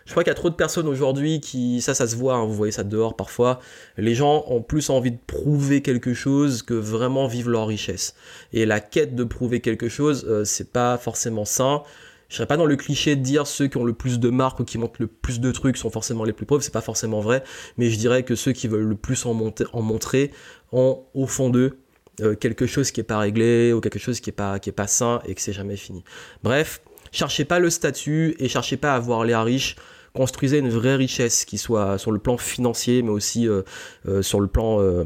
je 0.06 0.10
crois 0.10 0.22
qu'il 0.22 0.30
y 0.30 0.32
a 0.32 0.34
trop 0.36 0.50
de 0.50 0.54
personnes 0.54 0.86
aujourd'hui 0.86 1.40
qui, 1.40 1.80
ça, 1.80 1.94
ça 1.94 2.06
se 2.06 2.14
voit, 2.14 2.34
hein, 2.34 2.44
vous 2.44 2.52
voyez 2.52 2.72
ça 2.72 2.84
dehors 2.84 3.16
parfois. 3.16 3.60
Les 3.96 4.14
gens 4.14 4.44
ont 4.48 4.60
plus 4.60 4.90
envie 4.90 5.12
de 5.12 5.18
prouver 5.26 5.80
quelque 5.80 6.12
chose 6.12 6.62
que 6.62 6.74
vraiment 6.74 7.26
vivre 7.26 7.50
leur 7.50 7.66
richesse. 7.66 8.14
Et 8.52 8.66
la 8.66 8.80
quête 8.80 9.14
de 9.14 9.24
prouver 9.24 9.60
quelque 9.60 9.88
chose, 9.88 10.26
euh, 10.28 10.44
c'est 10.44 10.72
pas 10.72 10.98
forcément 10.98 11.46
sain. 11.46 11.82
Je 12.28 12.36
serais 12.36 12.46
pas 12.46 12.56
dans 12.56 12.66
le 12.66 12.76
cliché 12.76 13.16
de 13.16 13.22
dire 13.22 13.46
ceux 13.46 13.66
qui 13.66 13.76
ont 13.78 13.84
le 13.84 13.92
plus 13.92 14.18
de 14.18 14.28
marques 14.28 14.60
ou 14.60 14.64
qui 14.64 14.76
montrent 14.76 15.00
le 15.00 15.06
plus 15.06 15.40
de 15.40 15.50
trucs 15.52 15.76
sont 15.76 15.90
forcément 15.90 16.24
les 16.24 16.32
plus 16.32 16.46
pauvres, 16.46 16.62
c'est 16.62 16.72
pas 16.72 16.80
forcément 16.80 17.20
vrai, 17.20 17.42
mais 17.76 17.90
je 17.90 17.98
dirais 17.98 18.24
que 18.24 18.34
ceux 18.34 18.52
qui 18.52 18.66
veulent 18.66 18.88
le 18.88 18.96
plus 18.96 19.24
en, 19.24 19.34
montrer 19.34 20.30
ont 20.72 21.04
au 21.14 21.26
fond 21.26 21.48
d'eux 21.48 21.78
euh, 22.20 22.34
quelque 22.34 22.66
chose 22.66 22.90
qui 22.90 23.00
est 23.00 23.04
pas 23.04 23.18
réglé 23.18 23.72
ou 23.72 23.80
quelque 23.80 23.98
chose 23.98 24.20
qui 24.20 24.30
est 24.30 24.34
pas 24.34 24.58
qui 24.58 24.72
sain 24.86 25.20
et 25.26 25.34
que 25.34 25.40
c'est 25.40 25.52
jamais 25.52 25.76
fini. 25.76 26.02
Bref, 26.42 26.80
cherchez 27.12 27.44
pas 27.44 27.58
le 27.58 27.70
statut 27.70 28.34
et 28.38 28.48
cherchez 28.48 28.76
pas 28.76 28.94
à 28.94 28.96
avoir 28.96 29.24
l'air 29.24 29.44
riche 29.44 29.76
construisez 30.14 30.58
une 30.58 30.70
vraie 30.70 30.94
richesse 30.94 31.44
qui 31.44 31.58
soit 31.58 31.99
sur 31.99 32.12
le 32.12 32.19
plan 32.19 32.38
financier, 32.38 33.02
mais 33.02 33.11
aussi 33.11 33.49
euh, 33.49 33.62
euh, 34.08 34.22
sur 34.22 34.40
le 34.40 34.46
plan 34.46 34.81
euh, 34.81 35.05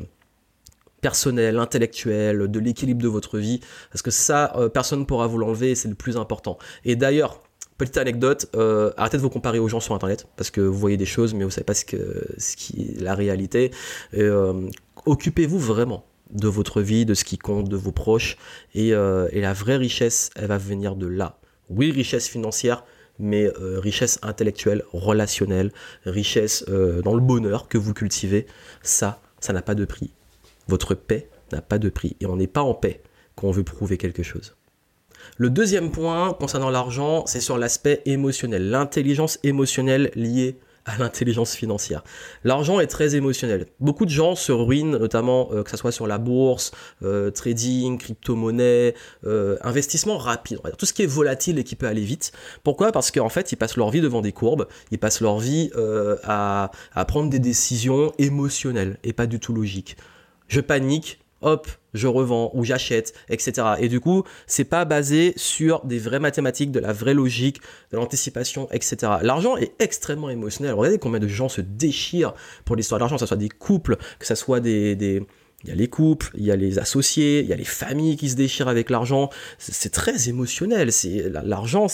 personnel, 1.01 1.59
intellectuel, 1.59 2.49
de 2.49 2.59
l'équilibre 2.59 3.03
de 3.03 3.09
votre 3.09 3.39
vie, 3.39 3.61
parce 3.91 4.03
que 4.03 4.11
ça, 4.11 4.53
personne 4.75 5.01
ne 5.01 5.05
pourra 5.05 5.29
vous 5.29 5.39
l'enlever 5.39 5.77
c'est 5.77 5.89
le 5.89 5.95
plus 5.95 6.17
important. 6.17 6.59
Et 6.85 6.97
d'ailleurs, 6.97 7.41
petite 7.79 7.99
anecdote, 7.99 8.51
arrêtez 8.97 9.17
de 9.17 9.23
vous 9.23 9.31
comparer 9.31 9.61
aux 9.61 9.69
gens 9.69 9.79
sur 9.79 9.95
Internet, 9.95 10.27
parce 10.37 10.51
que 10.51 10.61
vous 10.61 10.77
voyez 10.77 10.97
des 10.97 11.07
choses, 11.07 11.35
mais 11.35 11.45
vous 11.45 11.51
savez 11.51 11.65
pas 11.65 11.75
ce, 11.75 11.85
que, 11.85 12.27
qui 12.57 12.97
est 12.97 13.01
la 13.01 13.15
réalité. 13.15 13.71
Occupez-vous 15.07 15.61
vraiment 15.61 16.05
de 16.33 16.49
votre 16.49 16.83
vie, 16.83 17.07
de 17.07 17.15
ce 17.15 17.23
qui 17.23 17.39
compte, 17.39 17.69
de 17.69 17.77
vos 17.77 17.93
proches, 17.93 18.37
et, 18.75 18.89
et 18.89 19.41
la 19.41 19.53
vraie 19.53 19.77
richesse, 19.77 20.31
elle 20.35 20.47
va 20.47 20.59
venir 20.59 20.97
de 20.97 21.07
là. 21.07 21.39
Oui, 21.71 21.93
richesse 21.93 22.27
financière, 22.27 22.83
mais 23.19 23.47
euh, 23.47 23.79
richesse 23.81 24.19
intellectuelle, 24.23 24.85
relationnelle, 24.93 25.73
richesse 26.05 26.65
euh, 26.69 27.03
dans 27.03 27.15
le 27.15 27.21
bonheur 27.21 27.69
que 27.69 27.79
vous 27.79 27.95
cultivez, 27.95 28.47
ça, 28.83 29.21
ça 29.41 29.53
n'a 29.53 29.63
pas 29.63 29.75
de 29.75 29.85
prix. 29.85 30.13
Votre 30.69 30.95
paix 30.95 31.29
n'a 31.53 31.63
pas 31.63 31.79
de 31.79 31.89
prix. 31.89 32.17
Et 32.21 32.27
on 32.27 32.37
n'est 32.37 32.47
pas 32.47 32.63
en 32.63 32.75
paix 32.75 33.03
quand 33.35 33.49
on 33.49 33.53
veut 33.53 33.65
prouver 33.65 33.97
quelque 33.97 34.23
chose. 34.23 34.57
Le 35.37 35.51
deuxième 35.51 35.91
point 35.91 36.33
concernant 36.33 36.71
l'argent, 36.71 37.25
c'est 37.27 37.41
sur 37.41 37.59
l'aspect 37.59 38.03
émotionnel, 38.07 38.71
l'intelligence 38.71 39.39
émotionnelle 39.43 40.11
liée 40.15 40.59
l'intelligence 40.99 41.55
financière. 41.55 42.03
L'argent 42.45 42.81
est 42.81 42.87
très 42.87 43.15
émotionnel. 43.15 43.67
Beaucoup 43.81 44.05
de 44.05 44.11
gens 44.11 44.35
se 44.35 44.53
ruinent, 44.53 44.97
notamment 44.97 45.51
euh, 45.53 45.63
que 45.63 45.71
ce 45.71 45.77
soit 45.77 45.93
sur 45.93 46.07
la 46.07 46.19
bourse, 46.19 46.73
euh, 47.03 47.31
trading, 47.31 47.99
crypto-monnaie, 47.99 48.95
euh, 49.25 49.57
investissement 49.63 50.19
rapide, 50.19 50.61
tout 50.79 50.87
ce 50.87 50.93
qui 50.93 51.03
est 51.03 51.07
volatile 51.07 51.59
et 51.59 51.65
qui 51.65 51.77
peut 51.77 51.87
aller 51.87 52.03
vite. 52.03 52.33
Pourquoi? 52.63 52.93
Parce 52.93 53.11
qu'en 53.11 53.29
fait, 53.29 53.53
ils 53.53 53.57
passent 53.57 53.77
leur 53.77 53.91
vie 53.91 54.01
devant 54.01 54.21
des 54.21 54.33
courbes, 54.33 54.67
ils 54.91 54.99
passent 54.99 55.21
leur 55.21 55.39
vie 55.39 55.71
à 56.25 56.71
prendre 57.07 57.31
des 57.31 57.39
décisions 57.39 58.13
émotionnelles 58.19 58.99
et 59.05 59.13
pas 59.13 59.27
du 59.27 59.41
tout 59.41 59.53
logiques. 59.53 59.97
Je 60.49 60.61
panique, 60.61 61.21
hop, 61.43 61.69
je 61.95 62.07
revends 62.07 62.51
ou 62.55 62.65
j'achète, 62.65 63.15
etc. 63.29 63.75
Et 63.79 63.89
du 63.89 64.01
coup, 64.01 64.25
c'est 64.47 64.65
pas 64.65 64.85
basé 64.85 65.33
sur 65.37 65.85
des 65.85 65.99
vraies 65.99 66.21
mathématiques, 66.21 66.71
de 66.71 66.81
la 66.81 66.93
vraie 66.93 67.15
logique, 67.15 67.61
de 67.93 67.97
l'anticipation, 67.97 68.69
etc. 68.71 69.13
L'argent 69.23 69.57
est 69.57 69.73
extrêmement 69.81 70.31
émotionnel. 70.31 70.75
Regardez 70.75 70.99
combien 70.99 71.21
de 71.21 71.29
gens 71.29 71.49
se 71.49 71.61
déchirent 71.61 72.35
pour 72.65 72.77
l'histoire 72.77 72.99
de 72.99 73.03
l'argent, 73.03 73.17
que 73.17 73.21
ce 73.21 73.27
soit 73.27 73.37
des 73.37 73.49
couples, 73.49 73.97
que 74.19 74.27
ce 74.27 74.35
soit 74.35 74.61
des, 74.61 74.97
des 74.97 75.27
il 75.65 75.71
y 75.71 75.73
a 75.73 75.75
les 75.75 75.89
couples, 75.89 76.31
il 76.35 76.45
y 76.45 76.53
a 76.53 76.57
les 76.57 76.79
associés, 76.79 77.41
il 77.41 77.47
y 77.47 77.53
a 77.53 77.57
les 77.57 77.65
familles 77.65 78.17
qui 78.17 78.31
se 78.31 78.37
déchirent 78.37 78.69
avec 78.69 78.91
l'argent. 78.91 79.29
C'est 79.59 79.91
très 79.93 80.29
émotionnel. 80.29 80.91
L'argent, 81.45 81.89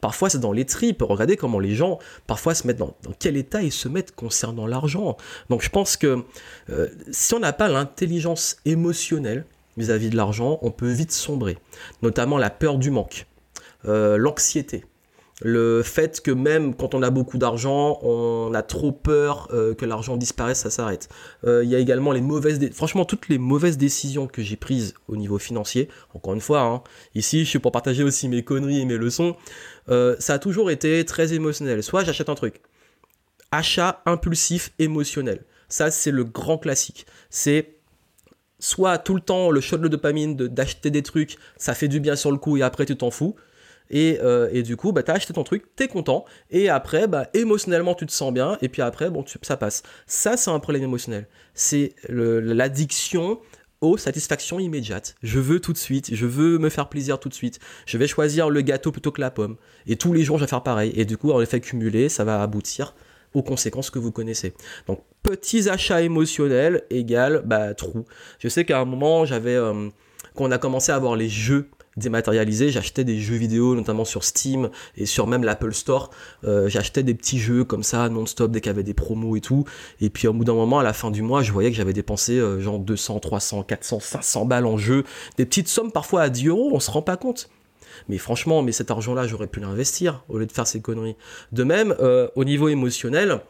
parfois 0.00 0.28
c'est 0.28 0.40
dans 0.40 0.52
les 0.52 0.64
tripes. 0.64 1.02
Regardez 1.02 1.36
comment 1.36 1.60
les 1.60 1.76
gens 1.76 2.00
parfois 2.26 2.56
se 2.56 2.66
mettent 2.66 2.78
dans, 2.78 2.96
dans 3.04 3.12
quel 3.16 3.36
état 3.36 3.62
ils 3.62 3.72
se 3.72 3.88
mettent 3.88 4.12
concernant 4.12 4.66
l'argent. 4.66 5.16
Donc 5.50 5.62
je 5.62 5.68
pense 5.68 5.96
que 5.96 6.24
euh, 6.70 6.88
si 7.12 7.32
on 7.34 7.38
n'a 7.38 7.52
pas 7.52 7.68
l'intelligence 7.68 8.56
émotionnelle 8.64 9.44
vis-à-vis 9.76 10.10
de 10.10 10.16
l'argent, 10.16 10.58
on 10.62 10.72
peut 10.72 10.90
vite 10.90 11.12
sombrer. 11.12 11.58
Notamment 12.02 12.38
la 12.38 12.50
peur 12.50 12.76
du 12.76 12.90
manque, 12.90 13.26
euh, 13.84 14.16
l'anxiété. 14.16 14.84
Le 15.42 15.82
fait 15.82 16.22
que 16.22 16.30
même 16.30 16.74
quand 16.74 16.94
on 16.94 17.02
a 17.02 17.10
beaucoup 17.10 17.36
d'argent, 17.36 17.98
on 18.02 18.54
a 18.54 18.62
trop 18.62 18.90
peur 18.90 19.48
euh, 19.52 19.74
que 19.74 19.84
l'argent 19.84 20.16
disparaisse, 20.16 20.60
ça 20.60 20.70
s'arrête. 20.70 21.08
Euh, 21.44 21.62
il 21.62 21.70
y 21.70 21.74
a 21.74 21.78
également 21.78 22.12
les 22.12 22.22
mauvaises, 22.22 22.58
franchement 22.72 23.04
toutes 23.04 23.28
les 23.28 23.36
mauvaises 23.36 23.76
décisions 23.76 24.26
que 24.26 24.42
j'ai 24.42 24.56
prises 24.56 24.94
au 25.08 25.16
niveau 25.16 25.38
financier. 25.38 25.88
Encore 26.14 26.32
une 26.32 26.40
fois, 26.40 26.62
hein, 26.62 26.82
ici 27.14 27.44
je 27.44 27.50
suis 27.50 27.58
pour 27.58 27.72
partager 27.72 28.02
aussi 28.02 28.28
mes 28.28 28.42
conneries 28.42 28.80
et 28.80 28.84
mes 28.86 28.96
leçons. 28.96 29.36
Euh, 29.90 30.16
ça 30.18 30.34
a 30.34 30.38
toujours 30.38 30.70
été 30.70 31.04
très 31.04 31.34
émotionnel. 31.34 31.82
Soit 31.82 32.04
j'achète 32.04 32.30
un 32.30 32.34
truc, 32.34 32.62
achat 33.50 34.02
impulsif 34.06 34.72
émotionnel. 34.78 35.44
Ça 35.68 35.90
c'est 35.90 36.12
le 36.12 36.24
grand 36.24 36.56
classique. 36.56 37.04
C'est 37.28 37.74
soit 38.58 38.96
tout 38.96 39.14
le 39.14 39.20
temps 39.20 39.50
le 39.50 39.60
shot 39.60 39.76
de 39.76 39.88
dopamine 39.88 40.34
d'acheter 40.34 40.90
des 40.90 41.02
trucs, 41.02 41.36
ça 41.58 41.74
fait 41.74 41.88
du 41.88 42.00
bien 42.00 42.16
sur 42.16 42.32
le 42.32 42.38
coup 42.38 42.56
et 42.56 42.62
après 42.62 42.86
tu 42.86 42.96
t'en 42.96 43.10
fous 43.10 43.36
euh, 43.94 44.48
et, 44.52 44.62
du 44.62 44.76
coup, 44.76 44.92
bah, 44.92 45.02
tu 45.02 45.10
as 45.10 45.14
acheté 45.14 45.32
ton 45.32 45.44
truc, 45.44 45.64
tu 45.76 45.84
es 45.84 45.88
content, 45.88 46.24
et 46.50 46.68
après, 46.68 47.06
bah, 47.06 47.28
émotionnellement, 47.34 47.94
tu 47.94 48.06
te 48.06 48.12
sens 48.12 48.32
bien, 48.32 48.58
et 48.62 48.68
puis 48.68 48.82
après, 48.82 49.10
bon, 49.10 49.24
ça 49.42 49.56
passe. 49.56 49.82
Ça, 50.06 50.36
c'est 50.36 50.50
un 50.50 50.58
problème 50.58 50.84
émotionnel. 50.84 51.28
C'est 51.54 51.94
l'addiction 52.08 53.38
aux 53.80 53.96
satisfactions 53.96 54.58
immédiates. 54.58 55.14
Je 55.22 55.38
veux 55.38 55.60
tout 55.60 55.72
de 55.72 55.78
suite, 55.78 56.14
je 56.14 56.26
veux 56.26 56.58
me 56.58 56.70
faire 56.70 56.88
plaisir 56.88 57.20
tout 57.20 57.28
de 57.28 57.34
suite. 57.34 57.60
Je 57.84 57.98
vais 57.98 58.06
choisir 58.06 58.48
le 58.48 58.60
gâteau 58.62 58.90
plutôt 58.90 59.12
que 59.12 59.20
la 59.20 59.30
pomme. 59.30 59.56
Et 59.86 59.96
tous 59.96 60.12
les 60.12 60.24
jours, 60.24 60.38
je 60.38 60.44
vais 60.44 60.48
faire 60.48 60.62
pareil. 60.62 60.92
Et 60.94 61.04
du 61.04 61.16
coup, 61.16 61.30
en 61.30 61.40
effet 61.40 61.60
cumulé, 61.60 62.08
ça 62.08 62.24
va 62.24 62.42
aboutir 62.42 62.94
aux 63.34 63.42
conséquences 63.42 63.90
que 63.90 63.98
vous 63.98 64.12
connaissez. 64.12 64.54
Donc, 64.86 65.02
petits 65.22 65.68
achats 65.68 66.00
émotionnels 66.00 66.84
égale 66.88 67.42
bah, 67.44 67.74
trou. 67.74 68.06
Je 68.38 68.48
sais 68.48 68.64
qu'à 68.64 68.80
un 68.80 68.84
moment, 68.84 69.24
j'avais... 69.24 69.56
Euh, 69.56 69.90
a 70.50 70.58
commencé 70.58 70.92
à 70.92 70.96
avoir 70.96 71.16
les 71.16 71.28
jeux 71.28 71.70
dématérialisé, 71.96 72.70
j'achetais 72.70 73.04
des 73.04 73.18
jeux 73.18 73.36
vidéo, 73.36 73.74
notamment 73.74 74.04
sur 74.04 74.24
Steam 74.24 74.70
et 74.96 75.06
sur 75.06 75.26
même 75.26 75.44
l'Apple 75.44 75.72
Store. 75.72 76.10
Euh, 76.44 76.68
j'achetais 76.68 77.02
des 77.02 77.14
petits 77.14 77.38
jeux 77.38 77.64
comme 77.64 77.82
ça, 77.82 78.08
non-stop, 78.08 78.50
dès 78.50 78.60
qu'il 78.60 78.70
y 78.70 78.74
avait 78.74 78.82
des 78.82 78.94
promos 78.94 79.36
et 79.36 79.40
tout. 79.40 79.64
Et 80.00 80.10
puis 80.10 80.28
au 80.28 80.32
bout 80.32 80.44
d'un 80.44 80.54
moment, 80.54 80.78
à 80.78 80.82
la 80.82 80.92
fin 80.92 81.10
du 81.10 81.22
mois, 81.22 81.42
je 81.42 81.52
voyais 81.52 81.70
que 81.70 81.76
j'avais 81.76 81.94
dépensé 81.94 82.38
euh, 82.38 82.60
genre 82.60 82.78
200, 82.78 83.20
300, 83.20 83.62
400, 83.62 84.00
500 84.00 84.44
balles 84.44 84.66
en 84.66 84.76
jeux. 84.76 85.04
Des 85.38 85.46
petites 85.46 85.68
sommes 85.68 85.92
parfois 85.92 86.22
à 86.22 86.28
10 86.28 86.48
euros, 86.48 86.70
on 86.72 86.80
se 86.80 86.90
rend 86.90 87.02
pas 87.02 87.16
compte. 87.16 87.48
Mais 88.08 88.18
franchement, 88.18 88.62
mais 88.62 88.72
cet 88.72 88.90
argent-là, 88.90 89.26
j'aurais 89.26 89.46
pu 89.46 89.60
l'investir 89.60 90.22
au 90.28 90.38
lieu 90.38 90.46
de 90.46 90.52
faire 90.52 90.66
ces 90.66 90.82
conneries. 90.82 91.16
De 91.52 91.64
même, 91.64 91.94
euh, 92.00 92.28
au 92.36 92.44
niveau 92.44 92.68
émotionnel, 92.68 93.40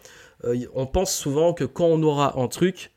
on 0.75 0.87
pense 0.87 1.13
souvent 1.13 1.55
que 1.55 1.65
quand 1.65 1.87
on 1.87 2.01
aura 2.05 2.39
un 2.39 2.47
truc, 2.47 2.93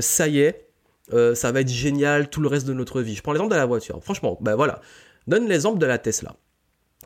ça 0.00 0.26
y 0.26 0.40
est, 0.40 0.71
euh, 1.12 1.34
ça 1.34 1.52
va 1.52 1.60
être 1.60 1.68
génial 1.68 2.30
tout 2.30 2.40
le 2.40 2.48
reste 2.48 2.66
de 2.66 2.72
notre 2.72 3.00
vie. 3.02 3.14
Je 3.14 3.22
prends 3.22 3.32
l'exemple 3.32 3.52
de 3.52 3.58
la 3.58 3.66
voiture. 3.66 4.02
Franchement, 4.02 4.38
ben 4.40 4.54
voilà. 4.54 4.80
Donne 5.26 5.48
l'exemple 5.48 5.78
de 5.78 5.86
la 5.86 5.98
Tesla. 5.98 6.36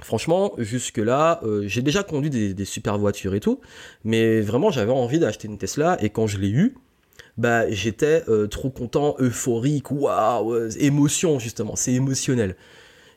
Franchement, 0.01 0.53
jusque-là, 0.59 1.41
euh, 1.43 1.67
j'ai 1.67 1.81
déjà 1.81 2.03
conduit 2.03 2.29
des, 2.31 2.65
super 2.67 2.99
voitures 2.99 3.35
et 3.35 3.41
tout, 3.41 3.61
mais 4.05 4.43
vraiment 4.43 4.71
j'avais 4.71 4.93
envie 4.93 5.19
d'acheter 5.19 5.49
une 5.49 5.57
Tesla 5.57 5.97
et 6.03 6.11
quand 6.11 6.27
je 6.27 6.39
l'ai 6.39 6.51
eu, 6.51 6.75
bah 7.39 7.71
j'étais 7.71 8.23
euh, 8.29 8.47
trop 8.47 8.69
content, 8.69 9.17
euphorique, 9.21 9.91
waouh, 9.91 10.69
émotion 10.79 11.39
justement, 11.39 11.77
c'est 11.77 11.95
émotionnel. 11.95 12.57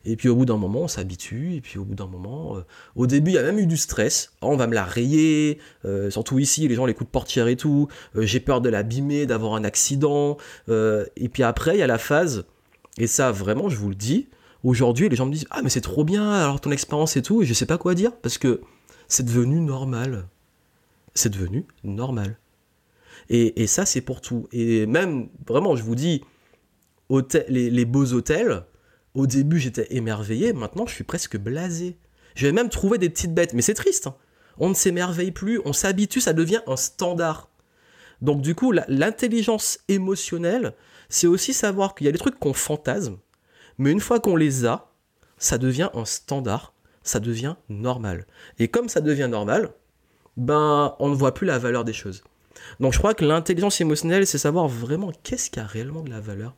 Et 0.06 0.15
puis 0.15 0.29
au 0.29 0.36
bout 0.36 0.46
d'un 0.46 0.58
moment, 0.58 0.82
on 0.82 0.88
s'habitue. 0.88 1.56
Et 1.56 1.62
puis 1.62 1.77
au 1.77 1.86
bout 1.86 1.96
d'un 1.96 2.08
moment, 2.08 2.58
euh, 2.58 2.62
au 2.96 3.08
début, 3.08 3.32
il 3.32 3.34
y 3.36 3.38
a 3.38 3.44
même 3.44 3.60
eu 3.60 3.65
du 3.65 3.77
stress. 3.77 4.34
Oh, 4.41 4.48
on 4.48 4.58
va 4.58 4.68
me 4.68 4.74
la 4.74 4.86
rayer. 4.86 5.60
Euh, 5.86 6.10
surtout 6.10 6.39
ici, 6.39 6.68
les 6.68 6.75
gens 6.75 6.86
les 6.86 6.94
coups 6.94 7.08
de 7.08 7.12
portière 7.12 7.48
et 7.48 7.56
tout. 7.56 7.88
Euh, 8.15 8.22
j'ai 8.24 8.39
peur 8.39 8.62
de 8.62 8.70
l'abîmer, 8.70 9.25
d'avoir 9.25 9.56
un 9.56 9.63
accident. 9.63 10.38
et 10.68 11.29
puis 11.29 11.44
après, 11.44 11.75
il 11.75 11.79
y 11.79 11.84
a 11.84 11.88
la 11.88 11.98
phase. 11.98 12.46
Et 12.98 13.08
ça, 13.08 13.32
vraiment, 13.32 13.70
je 13.70 13.77
vous 13.77 13.89
le 13.89 13.96
dis. 13.96 14.27
Aujourd'hui, 14.63 15.08
les 15.10 15.15
gens 15.15 15.25
me 15.25 15.32
disent 15.32 15.48
Ah, 15.51 15.62
mais 15.63 15.70
c'est 15.70 15.82
trop 15.82 16.03
bien, 16.03 16.29
alors 16.32 16.60
ton 16.60 16.72
expérience 16.72 17.15
et 17.18 17.22
tout. 17.22 17.41
Et 17.41 17.46
je 17.46 17.53
sais 17.53 17.65
pas 17.65 17.77
quoi 17.77 17.96
dire. 17.96 18.15
Parce 18.15 18.38
que 18.38 18.62
c'est 19.08 19.25
devenu 19.25 19.60
normal. 19.60 20.27
C'est 21.13 21.29
devenu 21.29 21.65
normal. 21.84 22.38
Et, 23.29 23.68
ça, 23.68 23.86
c'est 23.86 24.01
pour 24.01 24.22
tout. 24.22 24.48
Et 24.51 24.88
même, 24.88 25.29
vraiment, 25.48 25.75
je 25.75 25.84
vous 25.84 25.94
dis, 25.94 26.24
les 27.48 27.86
beaux 27.86 28.13
hôtels, 28.13 28.63
au 29.16 29.28
début, 29.28 29.60
j'étais 29.60 29.88
émerveillé, 29.96 30.54
maintenant, 30.54 30.86
je 30.86 30.94
suis 30.94 31.04
presque 31.04 31.38
blasé. 31.38 31.98
Je 32.36 32.46
vais 32.46 32.54
même 32.54 32.70
trouver 32.70 32.98
des 32.98 33.10
petites 33.10 33.34
bêtes, 33.34 33.54
mais 33.54 33.62
c'est 33.62 33.74
triste. 33.74 34.08
Hein. 34.08 34.16
On 34.58 34.70
ne 34.70 34.74
s'émerveille 34.74 35.32
plus, 35.32 35.60
on 35.66 35.74
s'habitue, 35.74 36.22
ça 36.22 36.34
devient 36.34 36.62
un 36.68 36.75
standard. 36.75 37.50
Donc 38.22 38.42
du 38.42 38.56
coup, 38.56 38.74
l'intelligence 38.88 39.80
émotionnelle, 39.88 40.74
c'est 41.08 41.28
aussi 41.28 41.54
savoir 41.54 41.96
qu'il 41.96 42.06
y 42.06 42.10
a 42.10 42.12
des 42.12 42.18
trucs 42.18 42.39
qu'on 42.39 42.54
fantasme, 42.54 43.18
mais 43.78 43.92
une 43.92 44.01
fois 44.01 44.20
qu'on 44.20 44.36
les 44.36 44.66
a, 44.66 44.92
ça 45.38 45.58
devient 45.58 45.89
un 45.94 46.06
standard, 46.06 46.74
ça 47.01 47.22
devient 47.22 47.56
normal. 47.70 48.28
Et 48.60 48.68
comme 48.68 48.89
ça 48.89 49.00
devient 49.00 49.30
normal, 49.30 49.70
ben 50.36 50.96
on 51.00 51.10
ne 51.10 51.16
voit 51.16 51.34
plus 51.34 51.48
la 51.48 51.58
valeur 51.58 51.86
des 51.86 51.94
choses. 51.94 52.24
Donc 52.82 52.94
je 52.94 53.00
crois 53.00 53.13
que 53.13 53.24
l'intelligence 53.24 53.80
émotionnelle, 53.80 54.28
c'est 54.28 54.38
savoir 54.38 54.68
vraiment 54.68 55.12
qu'est-ce 55.24 55.50
qui 55.50 55.60
a 55.62 55.66
réellement 55.66 56.01
de 56.01 56.10
la 56.10 56.20
valeur 56.20 56.56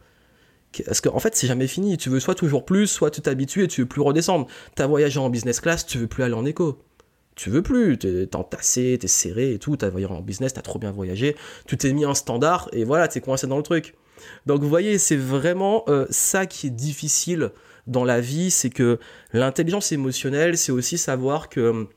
parce 0.85 1.01
qu'en 1.01 1.15
en 1.15 1.19
fait, 1.19 1.35
c'est 1.35 1.47
jamais 1.47 1.67
fini. 1.67 1.97
Tu 1.97 2.09
veux 2.09 2.19
soit 2.19 2.35
toujours 2.35 2.65
plus, 2.65 2.87
soit 2.87 3.11
tu 3.11 3.21
t'habitues 3.21 3.63
et 3.63 3.67
tu 3.67 3.81
veux 3.81 3.87
plus 3.87 4.01
redescendre. 4.01 4.47
T'as 4.75 4.87
voyagé 4.87 5.19
en 5.19 5.29
business 5.29 5.59
class, 5.59 5.85
tu 5.85 5.97
veux 5.97 6.07
plus 6.07 6.23
aller 6.23 6.33
en 6.33 6.45
éco. 6.45 6.79
Tu 7.35 7.49
veux 7.49 7.61
plus, 7.61 7.97
t'es 7.97 8.35
entassé, 8.35 8.97
t'es 8.99 9.07
serré 9.07 9.53
et 9.53 9.59
tout, 9.59 9.77
t'as 9.77 9.89
voyagé 9.89 10.13
en 10.13 10.21
business, 10.21 10.53
t'as 10.53 10.61
trop 10.61 10.79
bien 10.79 10.91
voyagé, 10.91 11.35
tu 11.65 11.77
t'es 11.77 11.93
mis 11.93 12.03
un 12.03 12.13
standard 12.13 12.69
et 12.73 12.83
voilà, 12.83 13.07
t'es 13.07 13.21
coincé 13.21 13.47
dans 13.47 13.57
le 13.57 13.63
truc. 13.63 13.95
Donc 14.45 14.61
vous 14.61 14.69
voyez, 14.69 14.97
c'est 14.97 15.15
vraiment 15.15 15.83
euh, 15.87 16.05
ça 16.09 16.45
qui 16.45 16.67
est 16.67 16.71
difficile 16.71 17.51
dans 17.87 18.03
la 18.03 18.21
vie, 18.21 18.51
c'est 18.51 18.69
que 18.69 18.99
l'intelligence 19.33 19.91
émotionnelle, 19.91 20.57
c'est 20.57 20.71
aussi 20.71 20.97
savoir 20.97 21.49
que 21.49 21.61
hum, 21.61 21.87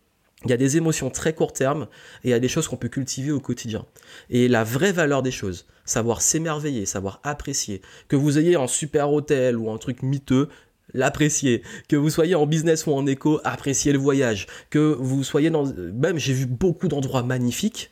il 0.45 0.51
y 0.51 0.55
a 0.55 0.57
des 0.57 0.77
émotions 0.77 1.11
très 1.11 1.35
court 1.35 1.53
terme 1.53 1.89
et 2.23 2.29
il 2.29 2.31
y 2.31 2.35
a 2.35 2.41
des 2.41 2.49
choses 2.49 2.69
qu'on 2.69 2.77
peut 2.77 2.89
cultiver 2.89 3.31
au 3.31 3.41
quotidien. 3.41 3.87
Et 4.31 4.49
la 4.49 4.65
vraie 4.65 4.93
valeur 4.93 5.23
des 5.23 5.31
choses, 5.31 5.67
savoir 5.85 6.23
s'émerveiller, 6.23 6.87
savoir 6.87 7.21
apprécier, 7.23 7.83
que 8.09 8.17
vous 8.17 8.39
ayez 8.39 8.57
un 8.57 8.67
super 8.67 9.13
hôtel 9.13 9.57
ou 9.57 9.71
un 9.71 9.79
truc 9.79 10.03
miteux, 10.03 10.49
l'apprécier, 10.93 11.63
que 11.89 11.97
vous 11.97 12.11
soyez 12.11 12.35
en 12.35 12.47
business 12.47 12.87
ou 12.87 12.93
en 12.93 13.07
éco, 13.07 13.41
apprécier 13.45 13.93
le 13.93 13.99
voyage, 13.99 14.47
que 14.71 14.97
vous 14.99 15.25
soyez 15.25 15.51
dans... 15.51 15.65
Même 15.65 16.19
j'ai 16.19 16.33
vu 16.33 16.47
beaucoup 16.47 16.89
d'endroits 16.89 17.23
magnifiques, 17.23 17.91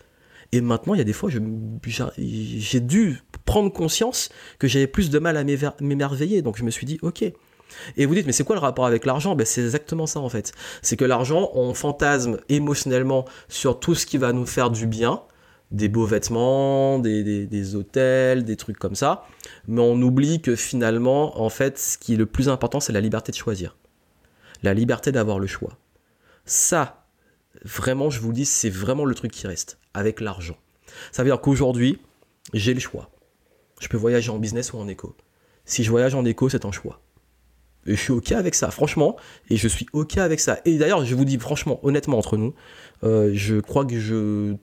et 0.53 0.61
maintenant 0.61 0.95
il 0.95 0.99
y 0.99 1.01
a 1.01 1.05
des 1.05 1.15
fois 1.15 1.31
j'ai 1.31 2.81
dû 2.81 3.19
prendre 3.47 3.73
conscience 3.73 4.29
que 4.59 4.69
j'avais 4.69 4.87
plus 4.87 5.11
de 5.11 5.19
mal 5.19 5.37
à 5.37 5.45
m'émerveiller, 5.81 6.43
donc 6.43 6.59
je 6.59 6.65
me 6.65 6.71
suis 6.71 6.87
dit 6.87 6.99
ok, 7.03 7.25
et 7.97 8.07
vous 8.07 8.15
dites, 8.15 8.27
mais 8.27 8.33
c'est 8.33 8.45
quoi 8.45 8.57
le 8.57 8.61
rapport 8.61 8.87
avec 8.87 9.05
l'argent? 9.07 9.35
Ben, 9.35 9.47
C'est 9.47 9.63
exactement 9.63 10.07
ça 10.07 10.21
en 10.21 10.29
fait. 10.29 10.53
C'est 10.83 10.97
que 10.97 11.05
l'argent, 11.05 11.51
on 11.55 11.75
fantasme 11.75 12.39
émotionnellement 12.49 13.25
sur 13.49 13.81
tout 13.81 13.95
ce 13.95 14.07
qui 14.07 14.19
va 14.19 14.33
nous 14.33 14.47
faire 14.47 14.71
du 14.71 14.87
bien, 14.87 15.23
des 15.71 15.89
beaux 15.89 16.07
vêtements, 16.07 16.99
des, 16.99 17.75
hôtels, 17.75 18.45
des 18.45 18.57
trucs 18.57 18.79
comme 18.79 18.95
ça. 18.95 19.27
Mais 19.67 19.81
on 19.81 20.01
oublie 20.01 20.41
que 20.41 20.55
finalement, 20.55 21.41
en 21.41 21.49
fait, 21.49 21.79
ce 21.79 21.99
qui 21.99 22.15
est 22.15 22.17
le 22.17 22.27
plus 22.27 22.49
important, 22.49 22.81
c'est 22.81 22.93
la 22.93 23.01
liberté 23.01 23.33
de 23.33 23.37
choisir. 23.37 23.77
La 24.63 24.75
liberté 24.75 25.13
d'avoir 25.13 25.39
le 25.39 25.47
choix. 25.47 25.79
Ça, 26.45 27.07
vraiment, 27.65 28.11
je 28.11 28.21
vous 28.21 28.29
le 28.29 28.35
dis, 28.35 28.45
c'est 28.45 28.71
vraiment 28.71 29.05
le 29.05 29.15
truc 29.15 29.33
qui 29.33 29.47
reste 29.47 29.79
avec 29.95 30.21
l'argent. 30.21 30.57
Ça 31.11 31.23
veut 31.23 31.31
dire 31.31 31.41
qu'aujourd'hui, 31.41 32.01
j'ai 32.53 32.75
le 32.75 32.81
choix. 32.81 33.11
Je 33.81 33.89
peux 33.89 33.97
voyager 33.97 34.31
en 34.31 34.39
business 34.39 34.73
ou 34.73 34.79
en 34.79 34.87
éco. 34.89 35.17
Si 35.65 35.83
je 35.83 35.91
voyage 35.91 36.15
en 36.15 36.25
éco, 36.25 36.49
c'est 36.49 36.65
un 36.65 36.73
choix. 36.73 37.02
Et 37.87 37.97
je 37.97 38.01
suis 38.01 38.13
ok 38.13 38.33
avec 38.33 38.55
ça, 38.55 38.71
franchement, 38.71 39.17
et 39.51 39.57
je 39.57 39.69
suis 39.69 39.87
ok 39.93 40.19
avec 40.19 40.41
ça. 40.41 40.59
Et 40.65 40.79
d'ailleurs, 40.79 41.05
je 41.05 41.15
vous 41.15 41.25
dis 41.25 41.39
franchement, 41.39 41.81
honnêtement 41.83 42.19
entre 42.19 42.37
nous, 42.37 42.55
euh, 43.03 43.31
je 43.35 43.57
crois 43.61 43.85
que 43.85 43.99
je, 43.99 44.55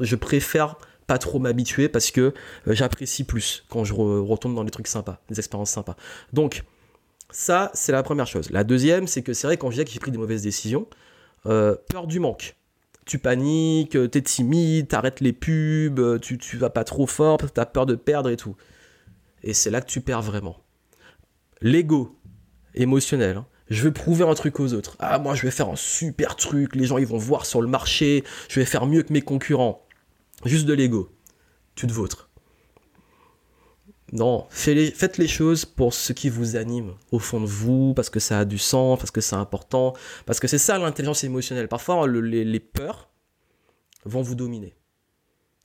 je 0.00 0.16
préfère 0.16 0.76
pas 1.06 1.18
trop 1.18 1.40
m'habituer 1.40 1.88
parce 1.88 2.12
que 2.12 2.20
euh, 2.20 2.32
j'apprécie 2.68 3.24
plus 3.24 3.64
quand 3.68 3.84
je 3.84 3.92
retourne 3.92 4.54
dans 4.54 4.64
des 4.64 4.70
trucs 4.70 4.86
sympas, 4.86 5.20
des 5.28 5.38
expériences 5.38 5.70
sympas. 5.70 5.96
Donc, 6.32 6.62
ça, 7.30 7.70
c'est 7.74 7.92
la 7.92 8.02
première 8.02 8.26
chose. 8.26 8.50
La 8.50 8.62
deuxième, 8.62 9.06
c'est 9.06 9.22
que 9.22 9.32
c'est 9.32 9.46
vrai, 9.46 9.56
quand 9.56 9.70
je 9.70 9.74
disais 9.74 9.84
que 9.84 9.90
j'ai 9.90 10.00
pris 10.00 10.12
des 10.12 10.18
mauvaises 10.18 10.42
décisions, 10.42 10.86
euh, 11.46 11.74
peur 11.88 12.06
du 12.06 12.20
manque. 12.20 12.56
Tu 13.06 13.18
paniques, 13.18 13.96
t'es 14.10 14.22
timide, 14.22 14.86
t'arrêtes 14.86 15.20
les 15.20 15.32
pubs, 15.32 16.20
tu, 16.20 16.38
tu 16.38 16.56
vas 16.56 16.70
pas 16.70 16.84
trop 16.84 17.06
fort 17.08 17.38
t'as 17.52 17.66
peur 17.66 17.86
de 17.86 17.96
perdre 17.96 18.30
et 18.30 18.36
tout. 18.36 18.54
Et 19.42 19.52
c'est 19.52 19.70
là 19.70 19.80
que 19.80 19.86
tu 19.86 20.00
perds 20.00 20.22
vraiment. 20.22 20.58
L'ego, 21.60 22.19
émotionnel. 22.74 23.38
Hein. 23.38 23.46
Je 23.68 23.82
veux 23.82 23.92
prouver 23.92 24.24
un 24.24 24.34
truc 24.34 24.58
aux 24.58 24.72
autres. 24.72 24.96
Ah, 24.98 25.18
moi, 25.18 25.34
je 25.34 25.42
vais 25.42 25.50
faire 25.50 25.68
un 25.68 25.76
super 25.76 26.36
truc. 26.36 26.74
Les 26.74 26.86
gens, 26.86 26.98
ils 26.98 27.06
vont 27.06 27.18
voir 27.18 27.46
sur 27.46 27.62
le 27.62 27.68
marché. 27.68 28.24
Je 28.48 28.60
vais 28.60 28.66
faire 28.66 28.86
mieux 28.86 29.02
que 29.02 29.12
mes 29.12 29.22
concurrents. 29.22 29.86
Juste 30.44 30.66
de 30.66 30.72
l'ego. 30.72 31.10
Tu 31.76 31.86
te 31.86 31.92
vôtres. 31.92 32.30
Non, 34.12 34.46
faites 34.50 35.18
les 35.18 35.28
choses 35.28 35.64
pour 35.64 35.94
ce 35.94 36.12
qui 36.12 36.30
vous 36.30 36.56
anime 36.56 36.94
au 37.12 37.20
fond 37.20 37.40
de 37.40 37.46
vous, 37.46 37.94
parce 37.94 38.10
que 38.10 38.18
ça 38.18 38.40
a 38.40 38.44
du 38.44 38.58
sens, 38.58 38.98
parce 38.98 39.12
que 39.12 39.20
c'est 39.20 39.36
important, 39.36 39.94
parce 40.26 40.40
que 40.40 40.48
c'est 40.48 40.58
ça 40.58 40.78
l'intelligence 40.78 41.22
émotionnelle. 41.22 41.68
Parfois, 41.68 42.08
les 42.08 42.60
peurs 42.60 43.08
vont 44.04 44.22
vous 44.22 44.34
dominer 44.34 44.74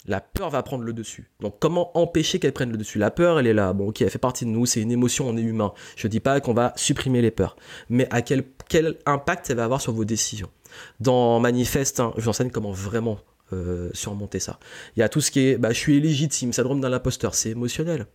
la 0.08 0.22
peur 0.22 0.50
va 0.50 0.62
prendre 0.64 0.84
le 0.84 0.94
dessus. 0.94 1.30
Donc 1.40 1.56
comment 1.60 1.98
empêcher 1.98 2.40
qu'elle 2.40 2.54
prenne 2.54 2.72
le 2.72 2.78
dessus? 2.78 3.00
La 3.00 3.12
peur, 3.12 3.40
elle 3.40 3.48
est 3.48 3.54
là. 3.54 3.74
Bon, 3.74 3.90
ok, 3.90 4.02
elle 4.02 4.10
fait 4.10 4.18
partie 4.18 4.46
de 4.46 4.50
nous, 4.50 4.66
c'est 4.66 4.82
une 4.82 4.92
émotion, 4.92 5.28
on 5.28 5.38
est 5.38 5.42
humain. 5.42 5.74
Je 5.96 6.08
dis 6.08 6.20
pas 6.20 6.40
qu'on 6.40 6.54
va 6.54 6.74
supprimer 6.76 7.22
les 7.22 7.32
peurs, 7.32 7.56
mais 7.90 8.08
à 8.12 8.22
quel, 8.22 8.44
quel 8.70 8.98
impact 9.06 9.50
elle 9.50 9.58
va 9.58 9.64
avoir 9.64 9.82
sur 9.82 9.94
vos 9.94 10.06
décisions? 10.06 10.50
Dans 11.00 11.40
Manifeste, 11.40 12.00
hein, 12.00 12.14
je 12.18 12.24
vous 12.24 12.30
enseigne 12.30 12.50
comment 12.50 12.72
vraiment 12.72 13.20
euh, 13.54 13.90
surmonter 13.94 14.40
ça. 14.40 14.60
Il 14.96 15.00
y 15.00 15.04
a 15.04 15.10
tout 15.10 15.22
ce 15.22 15.32
qui 15.32 15.48
est, 15.48 15.58
bah, 15.58 15.72
je 15.72 15.78
suis 15.78 15.98
illégitime, 15.98 16.52
syndrome 16.54 16.82
d'un 16.82 16.94
imposteur, 16.94 17.36
c'est 17.36 17.50
émotionnel. 17.50 18.08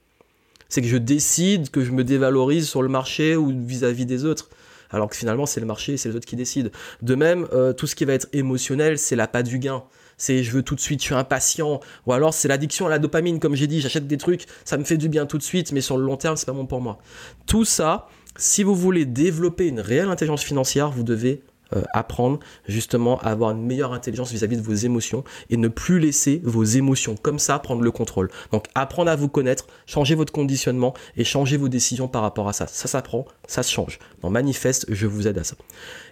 C'est 0.69 0.83
que 0.83 0.89
je 0.89 0.97
décide 0.97 1.71
que 1.71 1.83
je 1.83 1.91
me 1.91 2.05
dévalorise 2.05 2.69
sur 2.69 2.83
le 2.83 2.89
marché 2.89 3.37
ou 3.37 3.49
vis-à-vis 3.49 4.07
des 4.07 4.25
autres. 4.25 4.51
Alors 4.91 5.09
que 5.09 5.17
finalement, 5.17 5.47
c'est 5.47 5.61
le 5.61 5.67
marché 5.67 5.97
c'est 5.97 6.09
les 6.09 6.17
autres 6.17 6.27
qui 6.27 6.37
décident. 6.37 6.71
De 7.03 7.15
même, 7.15 7.47
euh, 7.53 7.73
tout 7.73 7.87
ce 7.87 7.95
qui 7.95 8.05
va 8.05 8.13
être 8.13 8.29
émotionnel, 8.33 8.99
c'est 8.99 9.17
la 9.17 9.27
pas 9.27 9.43
du 9.43 9.59
gain. 9.59 9.85
C'est 10.21 10.45
je 10.45 10.51
veux 10.51 10.63
tout 10.63 10.75
de 10.75 10.81
suite, 10.81 11.01
je 11.01 11.07
suis 11.07 11.15
impatient. 11.15 11.81
Ou 12.07 12.13
alors 12.13 12.35
c'est 12.35 12.47
l'addiction 12.47 12.87
à 12.87 12.91
la 12.91 12.99
dopamine, 12.99 13.41
comme 13.41 13.55
j'ai 13.55 13.67
dit, 13.67 13.81
j'achète 13.81 14.07
des 14.07 14.19
trucs, 14.19 14.45
ça 14.65 14.77
me 14.77 14.85
fait 14.85 14.99
du 14.99 15.09
bien 15.09 15.25
tout 15.25 15.39
de 15.39 15.43
suite, 15.43 15.73
mais 15.73 15.81
sur 15.81 15.97
le 15.97 16.05
long 16.05 16.17
terme, 16.17 16.37
c'est 16.37 16.47
pas 16.47 16.53
bon 16.53 16.67
pour 16.67 16.83
moi. 16.83 16.99
Tout 17.47 17.65
ça, 17.65 18.07
si 18.37 18.63
vous 18.63 18.75
voulez 18.75 19.07
développer 19.07 19.67
une 19.67 19.81
réelle 19.81 20.09
intelligence 20.09 20.43
financière, 20.43 20.91
vous 20.91 21.05
devez 21.05 21.43
euh, 21.75 21.83
apprendre 21.95 22.41
justement 22.67 23.21
à 23.21 23.29
avoir 23.29 23.53
une 23.53 23.65
meilleure 23.65 23.93
intelligence 23.93 24.33
vis-à-vis 24.33 24.57
de 24.57 24.63
vos 24.63 24.75
émotions 24.75 25.23
et 25.51 25.57
ne 25.57 25.69
plus 25.69 26.01
laisser 26.01 26.41
vos 26.43 26.65
émotions 26.65 27.15
comme 27.17 27.39
ça 27.39 27.61
prendre 27.61 27.83
le 27.83 27.91
contrôle. 27.93 28.29
Donc 28.51 28.67
apprendre 28.75 29.09
à 29.09 29.15
vous 29.15 29.29
connaître, 29.29 29.69
changer 29.87 30.17
votre 30.17 30.33
conditionnement 30.33 30.95
et 31.17 31.23
changer 31.23 31.57
vos 31.57 31.69
décisions 31.69 32.09
par 32.09 32.23
rapport 32.23 32.49
à 32.49 32.53
ça. 32.53 32.67
Ça 32.67 32.89
s'apprend, 32.89 33.25
ça 33.47 33.63
se 33.63 33.71
change. 33.71 34.01
Dans 34.21 34.31
Manifeste, 34.31 34.87
je 34.89 35.07
vous 35.07 35.29
aide 35.29 35.39
à 35.39 35.45
ça. 35.45 35.55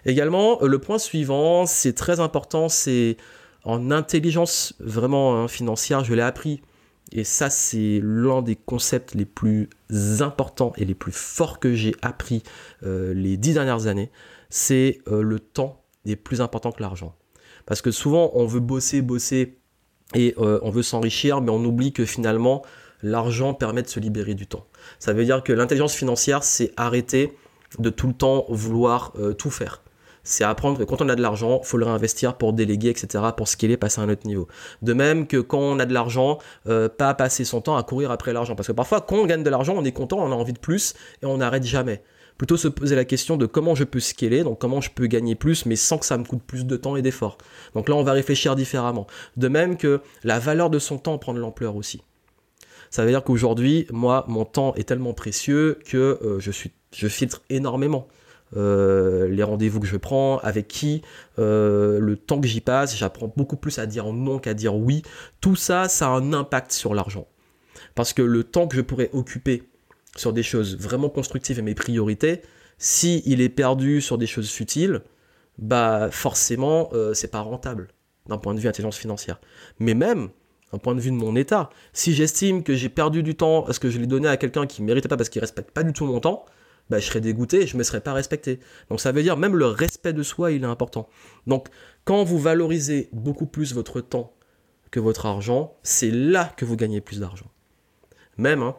Également, 0.05 0.59
le 0.61 0.79
point 0.79 0.97
suivant, 0.97 1.65
c'est 1.65 1.93
très 1.93 2.21
important, 2.21 2.69
c'est 2.69 3.17
en 3.63 3.91
intelligence 3.91 4.73
vraiment 4.79 5.35
hein, 5.35 5.47
financière, 5.47 6.03
je 6.03 6.13
l'ai 6.13 6.21
appris. 6.21 6.61
Et 7.11 7.23
ça, 7.23 7.49
c'est 7.49 7.99
l'un 8.03 8.41
des 8.41 8.55
concepts 8.55 9.15
les 9.15 9.25
plus 9.25 9.69
importants 10.19 10.73
et 10.77 10.85
les 10.85 10.93
plus 10.93 11.11
forts 11.11 11.59
que 11.59 11.73
j'ai 11.73 11.95
appris 12.01 12.43
euh, 12.83 13.13
les 13.13 13.37
dix 13.37 13.53
dernières 13.53 13.87
années 13.87 14.11
c'est 14.51 14.99
euh, 15.07 15.21
le 15.21 15.39
temps 15.39 15.83
est 16.05 16.15
plus 16.15 16.41
important 16.41 16.71
que 16.71 16.81
l'argent. 16.81 17.15
Parce 17.65 17.81
que 17.81 17.91
souvent, 17.91 18.31
on 18.33 18.45
veut 18.47 18.59
bosser, 18.59 19.01
bosser 19.01 19.59
et 20.15 20.33
euh, 20.39 20.59
on 20.63 20.71
veut 20.71 20.81
s'enrichir, 20.81 21.41
mais 21.41 21.51
on 21.51 21.63
oublie 21.63 21.93
que 21.93 22.03
finalement, 22.03 22.63
l'argent 23.03 23.53
permet 23.53 23.83
de 23.83 23.87
se 23.87 23.99
libérer 23.99 24.33
du 24.33 24.47
temps. 24.47 24.65
Ça 24.97 25.13
veut 25.13 25.23
dire 25.23 25.43
que 25.43 25.53
l'intelligence 25.53 25.93
financière, 25.93 26.43
c'est 26.43 26.73
arrêter 26.77 27.37
de 27.77 27.91
tout 27.91 28.07
le 28.07 28.13
temps 28.13 28.45
vouloir 28.49 29.13
tout 29.37 29.51
faire. 29.51 29.83
C'est 30.29 30.43
apprendre 30.43 30.77
que 30.77 30.83
quand 30.83 31.01
on 31.01 31.09
a 31.09 31.15
de 31.15 31.21
l'argent, 31.21 31.61
faut 31.63 31.77
le 31.77 31.85
réinvestir 31.85 32.35
pour 32.35 32.53
déléguer, 32.53 32.89
etc., 32.89 33.23
pour 33.35 33.47
scaler, 33.47 33.77
passer 33.77 33.99
à 33.99 34.03
un 34.03 34.09
autre 34.09 34.27
niveau. 34.27 34.47
De 34.81 34.93
même 34.93 35.27
que 35.27 35.37
quand 35.37 35.59
on 35.59 35.79
a 35.79 35.85
de 35.85 35.93
l'argent, 35.93 36.37
pas 36.65 37.13
passer 37.15 37.45
son 37.45 37.61
temps 37.61 37.77
à 37.77 37.83
courir 37.83 38.11
après 38.11 38.31
l'argent. 38.31 38.55
Parce 38.55 38.67
que 38.67 38.73
parfois, 38.73 39.01
quand 39.01 39.15
on 39.15 39.25
gagne 39.25 39.43
de 39.43 39.49
l'argent, 39.49 39.73
on 39.75 39.83
est 39.85 39.91
content, 39.91 40.19
on 40.19 40.31
a 40.31 40.35
envie 40.35 40.53
de 40.53 40.59
plus 40.59 40.93
et 41.23 41.25
on 41.25 41.37
n'arrête 41.37 41.63
jamais 41.63 42.03
plutôt 42.39 42.57
se 42.57 42.69
poser 42.69 42.95
la 42.95 43.05
question 43.05 43.35
de 43.35 43.45
comment 43.45 43.75
je 43.75 43.83
peux 43.83 43.99
scaler, 43.99 44.43
donc 44.43 44.59
comment 44.59 44.79
je 44.79 44.89
peux 44.89 45.07
gagner 45.07 45.35
plus, 45.35 45.65
mais 45.65 45.75
sans 45.75 45.97
que 45.97 46.05
ça 46.05 46.17
me 46.17 46.23
coûte 46.23 46.41
plus 46.41 46.65
de 46.65 46.77
temps 46.77 46.95
et 46.95 47.01
d'efforts. 47.01 47.37
Donc 47.75 47.89
là, 47.89 47.95
on 47.95 48.03
va 48.03 48.13
réfléchir 48.13 48.55
différemment. 48.55 49.07
De 49.35 49.49
même 49.49 49.75
que 49.75 49.99
la 50.23 50.39
valeur 50.39 50.69
de 50.69 50.79
son 50.79 50.97
temps 50.97 51.17
prend 51.17 51.33
de 51.33 51.39
l'ampleur 51.39 51.75
aussi. 51.75 52.01
Ça 52.91 53.03
veut 53.03 53.11
dire 53.11 53.23
qu'aujourd'hui, 53.23 53.87
moi, 53.91 54.23
mon 54.29 54.45
temps 54.45 54.73
est 54.75 54.85
tellement 54.87 55.13
précieux 55.13 55.79
que 55.85 56.17
euh, 56.23 56.39
je, 56.39 56.49
suis, 56.49 56.71
je 56.95 57.09
filtre 57.09 57.43
énormément. 57.49 58.07
Euh, 58.57 59.27
les 59.27 59.43
rendez-vous 59.43 59.79
que 59.79 59.87
je 59.87 59.97
prends, 59.97 60.39
avec 60.39 60.67
qui, 60.67 61.01
euh, 61.37 61.99
le 61.99 62.15
temps 62.15 62.41
que 62.41 62.47
j'y 62.47 62.61
passe, 62.61 62.95
j'apprends 62.97 63.31
beaucoup 63.35 63.57
plus 63.57 63.79
à 63.79 63.85
dire 63.85 64.11
non 64.11 64.39
qu'à 64.39 64.53
dire 64.53 64.75
oui. 64.75 65.03
Tout 65.41 65.55
ça, 65.55 65.87
ça 65.87 66.07
a 66.07 66.11
un 66.11 66.33
impact 66.33 66.71
sur 66.71 66.93
l'argent. 66.93 67.27
Parce 67.95 68.13
que 68.13 68.21
le 68.21 68.43
temps 68.43 68.67
que 68.67 68.75
je 68.75 68.81
pourrais 68.81 69.09
occuper 69.13 69.63
sur 70.15 70.33
des 70.33 70.43
choses 70.43 70.77
vraiment 70.77 71.09
constructives 71.09 71.59
et 71.59 71.61
mes 71.61 71.75
priorités, 71.75 72.41
si 72.77 73.21
il 73.25 73.41
est 73.41 73.49
perdu 73.49 74.01
sur 74.01 74.17
des 74.17 74.27
choses 74.27 74.49
futiles, 74.49 75.01
bah 75.57 76.09
forcément 76.11 76.89
euh, 76.93 77.13
c'est 77.13 77.27
pas 77.27 77.41
rentable 77.41 77.89
d'un 78.27 78.37
point 78.37 78.53
de 78.53 78.59
vue 78.59 78.67
intelligence 78.67 78.97
financière. 78.97 79.39
Mais 79.79 79.93
même 79.93 80.29
d'un 80.71 80.77
point 80.77 80.95
de 80.95 80.99
vue 80.99 81.11
de 81.11 81.15
mon 81.15 81.35
état, 81.35 81.69
si 81.93 82.13
j'estime 82.13 82.63
que 82.63 82.75
j'ai 82.75 82.89
perdu 82.89 83.23
du 83.23 83.35
temps 83.35 83.63
parce 83.63 83.79
que 83.79 83.89
je 83.89 83.99
l'ai 83.99 84.07
donné 84.07 84.27
à 84.27 84.37
quelqu'un 84.37 84.65
qui 84.67 84.81
ne 84.81 84.87
méritait 84.87 85.09
pas 85.09 85.17
parce 85.17 85.29
qu'il 85.29 85.41
respecte 85.41 85.71
pas 85.71 85.83
du 85.83 85.93
tout 85.93 86.05
mon 86.05 86.19
temps, 86.19 86.45
bah, 86.89 86.99
je 86.99 87.05
serais 87.05 87.21
dégoûté 87.21 87.61
et 87.61 87.67
je 87.67 87.77
me 87.77 87.83
serais 87.83 88.01
pas 88.01 88.13
respecté. 88.13 88.59
Donc 88.89 88.99
ça 88.99 89.11
veut 89.11 89.23
dire 89.23 89.37
même 89.37 89.55
le 89.55 89.67
respect 89.67 90.13
de 90.13 90.23
soi, 90.23 90.51
il 90.51 90.63
est 90.63 90.67
important. 90.67 91.09
Donc 91.47 91.67
quand 92.05 92.23
vous 92.23 92.39
valorisez 92.39 93.09
beaucoup 93.13 93.45
plus 93.45 93.73
votre 93.73 94.01
temps 94.01 94.33
que 94.91 94.99
votre 94.99 95.25
argent, 95.25 95.77
c'est 95.83 96.11
là 96.11 96.51
que 96.57 96.65
vous 96.65 96.75
gagnez 96.75 97.01
plus 97.01 97.19
d'argent. 97.19 97.51
Même, 98.37 98.63
hein, 98.63 98.75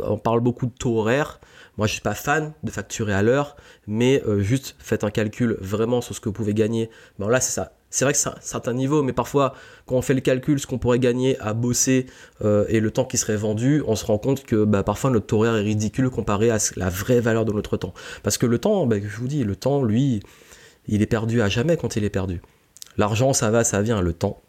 on 0.00 0.18
parle 0.18 0.40
beaucoup 0.40 0.66
de 0.66 0.72
taux 0.72 0.98
horaires. 0.98 1.40
Moi, 1.76 1.86
je 1.86 1.92
suis 1.92 2.02
pas 2.02 2.14
fan 2.14 2.52
de 2.62 2.70
facturer 2.70 3.12
à 3.12 3.22
l'heure, 3.22 3.56
mais 3.86 4.22
euh, 4.26 4.40
juste 4.40 4.76
faites 4.78 5.04
un 5.04 5.10
calcul 5.10 5.56
vraiment 5.60 6.00
sur 6.00 6.14
ce 6.14 6.20
que 6.20 6.28
vous 6.28 6.34
pouvez 6.34 6.54
gagner. 6.54 6.90
Bon, 7.18 7.28
là, 7.28 7.40
c'est 7.40 7.52
ça. 7.52 7.72
C'est 7.92 8.06
vrai 8.06 8.14
que 8.14 8.18
c'est 8.18 8.30
un 8.30 8.34
certain 8.40 8.72
niveau, 8.72 9.02
mais 9.02 9.12
parfois, 9.12 9.54
quand 9.84 9.96
on 9.96 10.02
fait 10.02 10.14
le 10.14 10.22
calcul, 10.22 10.58
ce 10.58 10.66
qu'on 10.66 10.78
pourrait 10.78 10.98
gagner 10.98 11.38
à 11.40 11.52
bosser 11.52 12.06
euh, 12.42 12.64
et 12.68 12.80
le 12.80 12.90
temps 12.90 13.04
qui 13.04 13.18
serait 13.18 13.36
vendu, 13.36 13.82
on 13.86 13.96
se 13.96 14.06
rend 14.06 14.16
compte 14.16 14.44
que 14.44 14.64
bah, 14.64 14.82
parfois 14.82 15.10
notre 15.10 15.34
horaire 15.36 15.56
est 15.56 15.60
ridicule 15.60 16.08
comparé 16.08 16.50
à 16.50 16.56
la 16.76 16.88
vraie 16.88 17.20
valeur 17.20 17.44
de 17.44 17.52
notre 17.52 17.76
temps. 17.76 17.92
Parce 18.22 18.38
que 18.38 18.46
le 18.46 18.58
temps, 18.58 18.86
bah, 18.86 18.96
je 18.98 19.16
vous 19.18 19.28
dis, 19.28 19.44
le 19.44 19.56
temps, 19.56 19.82
lui, 19.82 20.22
il 20.88 21.02
est 21.02 21.06
perdu 21.06 21.42
à 21.42 21.50
jamais 21.50 21.76
quand 21.76 21.94
il 21.96 22.04
est 22.04 22.10
perdu. 22.10 22.40
L'argent, 22.96 23.34
ça 23.34 23.50
va, 23.50 23.62
ça 23.62 23.82
vient. 23.82 24.00
Le 24.00 24.14
temps, 24.14 24.40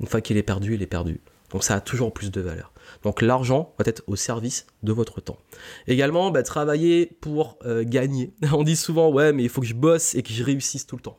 une 0.00 0.06
fois 0.06 0.22
qu'il 0.22 0.38
est 0.38 0.42
perdu, 0.42 0.74
il 0.74 0.82
est 0.82 0.86
perdu. 0.86 1.20
Donc 1.50 1.64
ça 1.64 1.74
a 1.74 1.80
toujours 1.80 2.14
plus 2.14 2.30
de 2.30 2.40
valeur. 2.40 2.72
Donc 3.02 3.20
l'argent 3.20 3.74
va 3.78 3.84
être 3.86 4.02
au 4.06 4.16
service 4.16 4.66
de 4.82 4.92
votre 4.92 5.20
temps. 5.20 5.36
Également, 5.86 6.30
bah, 6.30 6.42
travailler 6.42 7.14
pour 7.20 7.58
euh, 7.66 7.84
gagner. 7.86 8.32
On 8.52 8.62
dit 8.62 8.74
souvent, 8.74 9.10
ouais, 9.10 9.34
mais 9.34 9.42
il 9.42 9.50
faut 9.50 9.60
que 9.60 9.66
je 9.66 9.74
bosse 9.74 10.14
et 10.14 10.22
que 10.22 10.32
je 10.32 10.42
réussisse 10.42 10.86
tout 10.86 10.96
le 10.96 11.02
temps. 11.02 11.18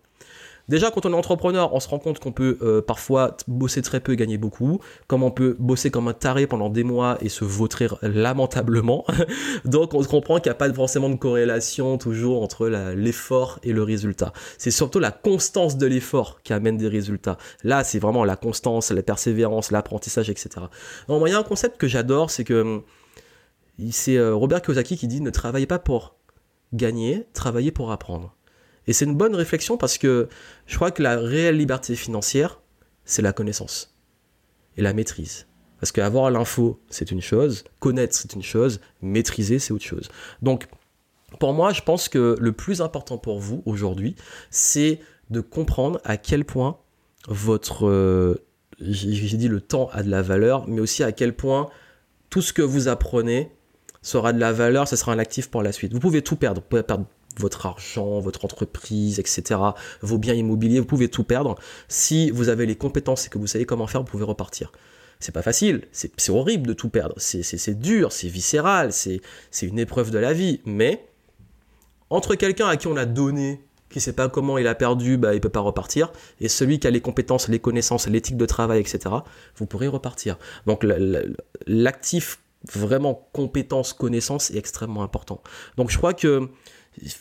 Déjà, 0.70 0.92
quand 0.92 1.06
on 1.06 1.14
est 1.14 1.16
entrepreneur, 1.16 1.74
on 1.74 1.80
se 1.80 1.88
rend 1.88 2.00
compte 2.00 2.20
qu'on 2.20 2.34
peut 2.34 2.58
euh, 2.62 2.82
parfois 2.82 3.38
bosser 3.48 3.82
très 3.82 4.02
peu 4.02 4.14
et 4.14 4.16
gagner 4.18 4.38
beaucoup, 4.38 4.80
comme 5.08 5.24
on 5.24 5.32
peut 5.32 5.56
bosser 5.60 5.92
comme 5.92 6.10
un 6.10 6.14
taré 6.14 6.46
pendant 6.46 6.70
des 6.70 6.84
mois 6.84 7.18
et 7.22 7.30
se 7.30 7.46
vautrer 7.46 7.88
lamentablement. 8.02 9.06
Donc, 9.66 9.94
on 9.94 10.04
se 10.04 10.10
comprend 10.10 10.40
qu'il 10.40 10.50
n'y 10.50 10.56
a 10.56 10.56
pas 10.56 10.72
forcément 10.74 11.10
de 11.10 11.16
corrélation 11.16 11.98
toujours 11.98 12.42
entre 12.42 12.68
l'effort 12.68 13.60
et 13.64 13.72
le 13.72 13.84
résultat. 13.84 14.34
C'est 14.58 14.72
surtout 14.72 15.00
la 15.00 15.12
constance 15.12 15.78
de 15.78 15.86
l'effort 15.86 16.42
qui 16.44 16.52
amène 16.54 16.78
des 16.78 16.90
résultats. 16.90 17.38
Là, 17.64 17.84
c'est 17.84 18.00
vraiment 18.00 18.26
la 18.26 18.36
constance, 18.36 18.92
la 18.92 19.04
persévérance, 19.04 19.72
l'apprentissage, 19.72 20.30
etc. 20.30 20.50
Il 21.10 21.28
y 21.28 21.34
a 21.34 21.40
un 21.40 21.44
concept 21.44 21.78
que 21.78 21.88
j'adore, 21.88 22.30
c'est 22.30 22.44
que 22.44 22.82
c'est 23.92 24.18
euh, 24.18 24.36
Robert 24.36 24.62
Kiyosaki 24.62 24.98
qui 24.98 25.08
dit 25.08 25.22
ne 25.22 25.30
travaillez 25.30 25.68
pas 25.68 25.80
pour 25.80 26.16
gagner, 26.74 27.26
travaillez 27.34 27.72
pour 27.72 27.92
apprendre. 27.92 28.37
Et 28.88 28.94
c'est 28.94 29.06
une 29.06 29.16
bonne 29.16 29.36
réflexion 29.36 29.78
parce 29.78 29.98
que 29.98 30.30
je 30.66 30.76
crois 30.76 30.92
que 30.92 31.04
la 31.04 31.18
réelle 31.18 31.58
liberté 31.58 31.96
financière, 31.96 32.62
c'est 33.06 33.22
la 33.22 33.34
connaissance 33.34 33.94
et 34.78 34.82
la 34.82 34.94
maîtrise. 34.94 35.46
Parce 35.80 35.92
qu'avoir 35.92 36.32
l'info, 36.32 36.80
c'est 36.90 37.12
une 37.12 37.22
chose, 37.22 37.64
connaître, 37.80 38.16
c'est 38.16 38.34
une 38.34 38.42
chose, 38.42 38.80
maîtriser, 39.02 39.60
c'est 39.60 39.74
autre 39.74 39.86
chose. 39.86 40.10
Donc, 40.42 40.68
pour 41.40 41.54
moi, 41.54 41.74
je 41.74 41.82
pense 41.82 42.10
que 42.10 42.36
le 42.40 42.52
plus 42.52 42.82
important 42.82 43.18
pour 43.18 43.40
vous 43.40 43.62
aujourd'hui, 43.66 44.16
c'est 44.50 45.00
de 45.30 45.42
comprendre 45.42 46.00
à 46.04 46.18
quel 46.18 46.46
point 46.46 46.80
votre, 47.28 47.88
euh, 47.88 48.44
j'ai 48.80 49.38
dit 49.38 49.50
le 49.50 49.62
temps 49.62 49.90
a 49.92 50.04
de 50.04 50.10
la 50.10 50.22
valeur, 50.22 50.68
mais 50.68 50.80
aussi 50.80 51.04
à 51.04 51.12
quel 51.12 51.36
point 51.36 51.70
tout 52.30 52.42
ce 52.42 52.54
que 52.54 52.62
vous 52.62 52.88
apprenez 52.88 53.52
sera 54.02 54.34
de 54.34 54.40
la 54.40 54.54
valeur, 54.54 54.88
ce 54.88 54.96
sera 54.96 55.12
un 55.12 55.20
actif 55.20 55.50
pour 55.50 55.62
la 55.62 55.72
suite. 55.72 55.94
Vous 55.94 56.00
pouvez 56.00 56.22
tout 56.22 56.38
perdre. 56.38 56.62
Vous 56.62 56.68
pouvez 56.68 56.84
perdre 56.84 57.06
votre 57.40 57.66
argent, 57.66 58.20
votre 58.20 58.46
entreprise, 58.46 59.20
etc., 59.20 59.60
vos 60.02 60.18
biens 60.18 60.34
immobiliers, 60.34 60.80
vous 60.80 60.86
pouvez 60.86 61.10
tout 61.10 61.24
perdre. 61.24 61.56
Si 61.88 62.32
vous 62.32 62.50
avez 62.50 62.66
les 62.66 62.76
compétences 62.76 63.28
et 63.28 63.30
que 63.30 63.38
vous 63.38 63.48
savez 63.48 63.66
comment 63.66 63.88
faire, 63.88 64.02
vous 64.02 64.08
pouvez 64.08 64.26
repartir. 64.26 64.72
C'est 65.20 65.32
pas 65.32 65.42
facile, 65.42 65.88
c'est 65.92 66.30
horrible 66.30 66.68
de 66.68 66.74
tout 66.74 66.90
perdre, 66.90 67.16
c'est 67.18 67.80
dur, 67.80 68.12
c'est 68.12 68.28
viscéral, 68.28 68.94
c'est 68.94 69.22
une 69.64 69.80
épreuve 69.80 70.12
de 70.12 70.20
la 70.20 70.32
vie, 70.34 70.62
mais 70.66 71.08
entre 72.12 72.36
quelqu'un 72.36 72.68
à 72.68 72.78
qui 72.78 72.86
on 72.86 72.96
a 72.96 73.06
donné, 73.06 73.64
qui 73.90 74.00
sait 74.00 74.14
pas 74.14 74.30
comment 74.30 74.60
il 74.60 74.68
a 74.68 74.76
perdu, 74.76 75.18
bah, 75.18 75.34
il 75.34 75.42
peut 75.42 75.50
pas 75.50 75.62
repartir, 75.62 76.12
et 76.40 76.48
celui 76.50 76.80
qui 76.80 76.86
a 76.86 76.92
les 76.92 77.02
compétences, 77.02 77.48
les 77.48 77.58
connaissances, 77.58 78.08
l'éthique 78.08 78.38
de 78.38 78.46
travail, 78.46 78.80
etc., 78.80 79.16
vous 79.56 79.66
pourrez 79.66 79.88
repartir. 79.88 80.38
Donc 80.68 80.86
l'actif 81.66 82.40
vraiment 82.72 83.28
compétence, 83.34 83.94
connaissance 83.94 84.52
est 84.52 84.58
extrêmement 84.58 85.02
important. 85.02 85.42
Donc 85.78 85.90
je 85.90 85.98
crois 85.98 86.14
que 86.14 86.50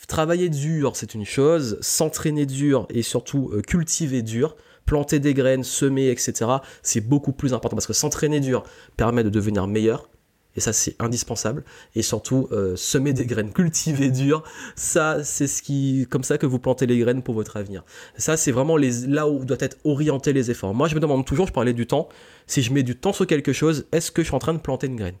travailler 0.07 0.49
dur, 0.49 0.95
c'est 0.95 1.13
une 1.13 1.25
chose, 1.25 1.77
s'entraîner 1.81 2.45
dur 2.45 2.87
et 2.89 3.01
surtout 3.01 3.51
euh, 3.53 3.61
cultiver 3.61 4.21
dur, 4.21 4.55
planter 4.85 5.19
des 5.19 5.33
graines, 5.33 5.63
semer, 5.63 6.09
etc., 6.09 6.33
c'est 6.81 7.01
beaucoup 7.01 7.33
plus 7.33 7.53
important 7.53 7.75
parce 7.75 7.87
que 7.87 7.93
s'entraîner 7.93 8.39
dur 8.39 8.63
permet 8.95 9.23
de 9.23 9.29
devenir 9.29 9.67
meilleur. 9.67 10.09
Et 10.55 10.59
ça, 10.59 10.73
c'est 10.73 10.95
indispensable. 10.99 11.63
Et 11.93 12.01
surtout, 12.01 12.47
euh, 12.51 12.75
semer 12.75 13.13
des 13.13 13.27
graines, 13.27 13.53
cultiver 13.53 14.09
dur, 14.09 14.43
ça, 14.75 15.23
c'est 15.23 15.45
ce 15.45 15.61
qui, 15.61 16.07
comme 16.09 16.23
ça 16.23 16.39
que 16.39 16.47
vous 16.47 16.57
plantez 16.57 16.87
les 16.87 16.97
graines 16.97 17.21
pour 17.21 17.35
votre 17.35 17.57
avenir. 17.57 17.85
Ça, 18.17 18.37
c'est 18.37 18.51
vraiment 18.51 18.75
là 18.75 19.29
où 19.29 19.45
doivent 19.45 19.61
être 19.61 19.77
orientés 19.83 20.33
les 20.33 20.49
efforts. 20.49 20.73
Moi, 20.73 20.87
je 20.87 20.95
me 20.95 20.99
demande 20.99 21.25
toujours, 21.25 21.45
je 21.45 21.53
parlais 21.53 21.73
du 21.73 21.85
temps, 21.85 22.09
si 22.47 22.63
je 22.63 22.73
mets 22.73 22.81
du 22.81 22.95
temps 22.95 23.13
sur 23.13 23.27
quelque 23.27 23.53
chose, 23.53 23.85
est-ce 23.91 24.09
que 24.09 24.23
je 24.23 24.27
suis 24.27 24.35
en 24.35 24.39
train 24.39 24.55
de 24.55 24.59
planter 24.59 24.87
une 24.87 24.95
graine? 24.95 25.17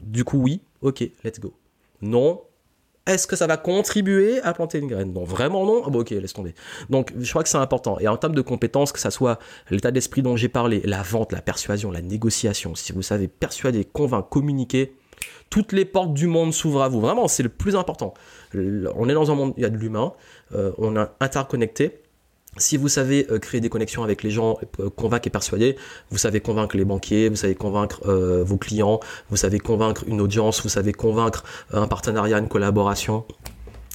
Du 0.00 0.24
coup, 0.24 0.38
oui, 0.38 0.62
ok, 0.80 1.04
let's 1.22 1.38
go. 1.38 1.52
Non, 2.00 2.40
est-ce 3.06 3.26
que 3.26 3.36
ça 3.36 3.46
va 3.46 3.56
contribuer 3.56 4.40
à 4.42 4.52
planter 4.52 4.78
une 4.78 4.86
graine? 4.86 5.12
Non, 5.12 5.24
vraiment 5.24 5.64
non 5.64 5.82
ah 5.86 5.90
bon, 5.90 6.00
Ok, 6.00 6.10
laisse 6.10 6.32
tomber. 6.32 6.54
Donc, 6.90 7.12
je 7.18 7.28
crois 7.30 7.42
que 7.42 7.48
c'est 7.48 7.58
important. 7.58 7.98
Et 7.98 8.08
en 8.08 8.16
termes 8.16 8.34
de 8.34 8.42
compétences, 8.42 8.92
que 8.92 9.00
ça 9.00 9.10
soit 9.10 9.38
l'état 9.70 9.90
d'esprit 9.90 10.22
dont 10.22 10.36
j'ai 10.36 10.48
parlé, 10.48 10.82
la 10.84 11.02
vente, 11.02 11.32
la 11.32 11.42
persuasion, 11.42 11.90
la 11.90 12.02
négociation, 12.02 12.74
si 12.74 12.92
vous 12.92 13.02
savez 13.02 13.28
persuader, 13.28 13.84
convaincre, 13.84 14.28
communiquer, 14.28 14.94
toutes 15.48 15.72
les 15.72 15.84
portes 15.84 16.14
du 16.14 16.26
monde 16.26 16.52
s'ouvrent 16.52 16.82
à 16.82 16.88
vous. 16.88 17.00
Vraiment, 17.00 17.26
c'est 17.26 17.42
le 17.42 17.48
plus 17.48 17.74
important. 17.74 18.14
On 18.54 19.08
est 19.08 19.14
dans 19.14 19.30
un 19.30 19.34
monde, 19.34 19.54
il 19.56 19.62
y 19.62 19.66
a 19.66 19.70
de 19.70 19.76
l'humain, 19.76 20.12
euh, 20.54 20.72
on 20.78 20.96
est 20.96 21.06
interconnecté. 21.20 22.02
Si 22.56 22.76
vous 22.76 22.88
savez 22.88 23.26
euh, 23.30 23.38
créer 23.38 23.60
des 23.60 23.68
connexions 23.68 24.02
avec 24.02 24.22
les 24.22 24.30
gens, 24.30 24.58
euh, 24.80 24.90
convaincre 24.90 25.26
et 25.28 25.30
persuader, 25.30 25.76
vous 26.10 26.18
savez 26.18 26.40
convaincre 26.40 26.76
les 26.76 26.84
banquiers, 26.84 27.28
vous 27.28 27.36
savez 27.36 27.54
convaincre 27.54 28.00
vos 28.42 28.56
clients, 28.56 29.00
vous 29.30 29.36
savez 29.36 29.58
convaincre 29.58 30.04
une 30.06 30.20
audience, 30.20 30.62
vous 30.62 30.68
savez 30.68 30.92
convaincre 30.92 31.44
un 31.72 31.86
partenariat, 31.86 32.38
une 32.38 32.48
collaboration, 32.48 33.24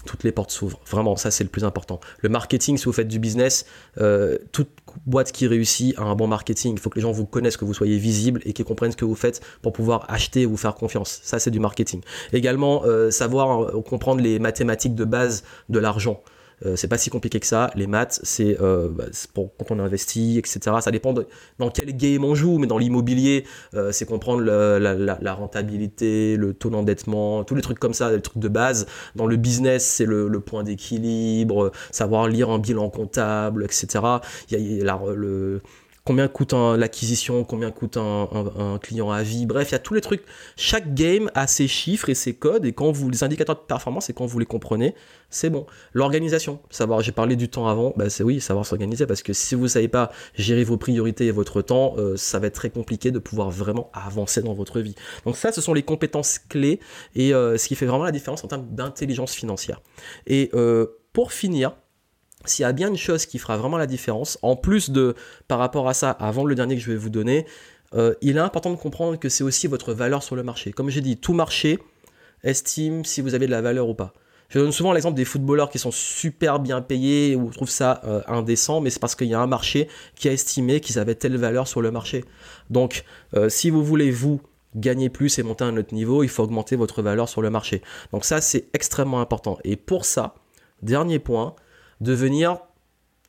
toutes 0.05 0.23
les 0.23 0.31
portes 0.31 0.51
s'ouvrent. 0.51 0.79
Vraiment, 0.89 1.15
ça 1.15 1.31
c'est 1.31 1.43
le 1.43 1.49
plus 1.49 1.63
important. 1.63 1.99
Le 2.21 2.29
marketing, 2.29 2.77
si 2.77 2.85
vous 2.85 2.93
faites 2.93 3.07
du 3.07 3.19
business, 3.19 3.65
euh, 3.99 4.37
toute 4.51 4.69
boîte 5.05 5.31
qui 5.31 5.47
réussit 5.47 5.97
a 5.97 6.03
un 6.03 6.15
bon 6.15 6.27
marketing. 6.27 6.73
Il 6.73 6.79
faut 6.79 6.89
que 6.89 6.95
les 6.95 7.01
gens 7.01 7.11
vous 7.11 7.25
connaissent, 7.25 7.57
que 7.57 7.65
vous 7.65 7.73
soyez 7.73 7.97
visible 7.97 8.41
et 8.45 8.53
qu'ils 8.53 8.65
comprennent 8.65 8.91
ce 8.91 8.97
que 8.97 9.05
vous 9.05 9.15
faites 9.15 9.41
pour 9.61 9.73
pouvoir 9.73 10.05
acheter 10.09 10.41
et 10.41 10.45
vous 10.45 10.57
faire 10.57 10.75
confiance. 10.75 11.19
Ça 11.23 11.39
c'est 11.39 11.51
du 11.51 11.59
marketing. 11.59 12.01
Également, 12.31 12.83
euh, 12.85 13.11
savoir 13.11 13.63
euh, 13.63 13.81
comprendre 13.81 14.21
les 14.21 14.39
mathématiques 14.39 14.95
de 14.95 15.05
base 15.05 15.43
de 15.69 15.79
l'argent. 15.79 16.21
Euh, 16.65 16.75
c'est 16.75 16.87
pas 16.87 16.97
si 16.97 17.09
compliqué 17.09 17.39
que 17.39 17.45
ça. 17.45 17.69
Les 17.75 17.87
maths, 17.87 18.19
c'est 18.23 18.59
euh, 18.61 18.89
bah, 18.89 19.05
pour 19.33 19.55
quand 19.57 19.71
on 19.71 19.79
investit, 19.79 20.37
etc. 20.37 20.59
Ça 20.79 20.91
dépend 20.91 21.13
dans 21.59 21.69
quel 21.69 21.95
game 21.95 22.23
on 22.23 22.35
joue, 22.35 22.57
mais 22.57 22.67
dans 22.67 22.77
l'immobilier, 22.77 23.45
euh, 23.73 23.91
c'est 23.91 24.05
comprendre 24.05 24.43
la, 24.43 25.33
rentabilité, 25.33 26.37
le 26.37 26.53
taux 26.53 26.69
d'endettement, 26.69 27.43
tous 27.43 27.55
les 27.55 27.61
trucs 27.61 27.79
comme 27.79 27.93
ça, 27.93 28.11
les 28.11 28.21
trucs 28.21 28.41
de 28.41 28.47
base. 28.47 28.87
Dans 29.15 29.27
le 29.27 29.35
business, 29.35 29.85
c'est 29.85 30.05
le, 30.05 30.35
point 30.45 30.63
d'équilibre, 30.63 31.71
savoir 31.91 32.27
lire 32.27 32.49
un 32.49 32.59
bilan 32.59 32.89
comptable, 32.89 33.63
etc. 33.63 34.03
Il 34.51 34.77
y 34.77 34.87
a, 34.87 34.97
le 35.15 35.61
combien 36.05 36.27
coûte 36.27 36.53
l'acquisition, 36.53 37.43
combien 37.43 37.71
coûte 37.71 37.97
un, 37.97 38.79
client 38.81 39.11
à 39.11 39.23
vie, 39.23 39.45
bref, 39.45 39.69
il 39.69 39.71
y 39.73 39.75
a 39.75 39.79
tous 39.79 39.95
les 39.95 40.01
trucs. 40.01 40.23
Chaque 40.55 40.93
game 40.93 41.29
a 41.33 41.47
ses 41.47 41.67
chiffres 41.67 42.09
et 42.09 42.15
ses 42.15 42.35
codes, 42.35 42.65
et 42.65 42.73
quand 42.73 42.91
vous, 42.91 43.09
les 43.09 43.23
indicateurs 43.23 43.55
de 43.55 43.61
performance, 43.61 44.09
et 44.09 44.13
quand 44.13 44.25
vous 44.25 44.37
les 44.37 44.45
comprenez, 44.45 44.93
c'est 45.31 45.49
bon. 45.49 45.65
L'organisation, 45.93 46.59
savoir, 46.69 47.01
j'ai 47.01 47.11
parlé 47.11 47.35
du 47.35 47.49
temps 47.49 47.67
avant, 47.67 47.93
bah 47.97 48.09
c'est 48.09 48.23
oui, 48.23 48.39
savoir 48.39 48.65
s'organiser, 48.65 49.07
parce 49.07 49.23
que 49.23 49.33
si 49.33 49.55
vous 49.55 49.67
savez 49.67 49.87
pas 49.87 50.11
gérer 50.35 50.63
vos 50.63 50.77
priorités 50.77 51.25
et 51.25 51.31
votre 51.31 51.61
temps, 51.63 51.95
euh, 51.97 52.15
ça 52.15 52.37
va 52.37 52.47
être 52.47 52.55
très 52.55 52.69
compliqué 52.69 53.09
de 53.09 53.19
pouvoir 53.19 53.49
vraiment 53.49 53.89
avancer 53.93 54.43
dans 54.43 54.53
votre 54.53 54.79
vie. 54.79 54.95
Donc 55.25 55.35
ça, 55.35 55.51
ce 55.51 55.59
sont 55.59 55.73
les 55.73 55.83
compétences 55.83 56.37
clés, 56.37 56.79
et 57.15 57.33
euh, 57.33 57.57
ce 57.57 57.67
qui 57.67 57.75
fait 57.75 57.87
vraiment 57.87 58.05
la 58.05 58.11
différence 58.11 58.43
en 58.43 58.47
termes 58.47 58.67
d'intelligence 58.69 59.33
financière. 59.33 59.81
Et 60.27 60.51
euh, 60.53 60.85
pour 61.13 61.33
finir, 61.33 61.75
s'il 62.45 62.63
y 62.63 62.65
a 62.65 62.71
bien 62.71 62.89
une 62.89 62.97
chose 62.97 63.25
qui 63.25 63.39
fera 63.39 63.57
vraiment 63.57 63.77
la 63.77 63.87
différence, 63.87 64.37
en 64.41 64.55
plus 64.55 64.89
de, 64.89 65.15
par 65.47 65.59
rapport 65.59 65.87
à 65.87 65.93
ça, 65.93 66.11
avant 66.11 66.45
le 66.45 66.55
dernier 66.55 66.75
que 66.75 66.81
je 66.81 66.91
vais 66.91 66.97
vous 66.97 67.09
donner, 67.09 67.45
euh, 67.93 68.13
il 68.21 68.37
est 68.37 68.41
important 68.41 68.71
de 68.71 68.77
comprendre 68.77 69.17
que 69.17 69.29
c'est 69.29 69.43
aussi 69.43 69.67
votre 69.67 69.93
valeur 69.93 70.23
sur 70.23 70.35
le 70.35 70.43
marché. 70.43 70.71
Comme 70.71 70.89
j'ai 70.89 71.01
dit, 71.01 71.17
tout 71.17 71.33
marché 71.33 71.79
estime 72.43 73.05
si 73.05 73.21
vous 73.21 73.35
avez 73.35 73.45
de 73.45 73.51
la 73.51 73.61
valeur 73.61 73.87
ou 73.87 73.93
pas. 73.93 74.13
Je 74.49 74.59
donne 74.59 74.71
souvent 74.71 74.93
l'exemple 74.93 75.15
des 75.15 75.25
footballeurs 75.25 75.69
qui 75.69 75.79
sont 75.79 75.91
super 75.91 76.59
bien 76.59 76.81
payés 76.81 77.35
ou 77.35 77.49
trouvent 77.49 77.69
ça 77.69 78.01
euh, 78.05 78.21
indécent, 78.27 78.79
mais 78.79 78.89
c'est 78.89 78.99
parce 78.99 79.15
qu'il 79.15 79.27
y 79.27 79.33
a 79.33 79.39
un 79.39 79.47
marché 79.47 79.87
qui 80.15 80.29
a 80.29 80.31
estimé 80.31 80.79
qu'ils 80.79 80.99
avaient 80.99 81.15
telle 81.15 81.35
valeur 81.37 81.67
sur 81.67 81.81
le 81.81 81.89
marché. 81.89 82.25
Donc, 82.69 83.03
euh, 83.35 83.49
si 83.49 83.71
vous 83.71 83.83
voulez, 83.83 84.11
vous, 84.11 84.41
gagner 84.75 85.09
plus 85.09 85.39
et 85.39 85.43
monter 85.43 85.63
à 85.63 85.67
un 85.67 85.77
autre 85.77 85.93
niveau, 85.93 86.23
il 86.23 86.29
faut 86.29 86.43
augmenter 86.43 86.75
votre 86.75 87.01
valeur 87.01 87.29
sur 87.29 87.41
le 87.41 87.49
marché. 87.49 87.81
Donc 88.11 88.25
ça, 88.25 88.41
c'est 88.41 88.67
extrêmement 88.73 89.21
important. 89.21 89.57
Et 89.63 89.75
pour 89.77 90.05
ça, 90.05 90.35
dernier 90.81 91.19
point, 91.19 91.55
devenir 92.05 92.59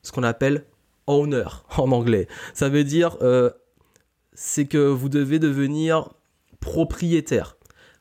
ce 0.02 0.12
qu'on 0.12 0.22
appelle 0.22 0.64
owner 1.06 1.44
en 1.76 1.90
anglais. 1.90 2.28
Ça 2.54 2.68
veut 2.68 2.84
dire, 2.84 3.16
euh, 3.22 3.50
c'est 4.32 4.66
que 4.66 4.78
vous 4.78 5.08
devez 5.08 5.38
devenir 5.38 6.10
propriétaire. 6.60 7.56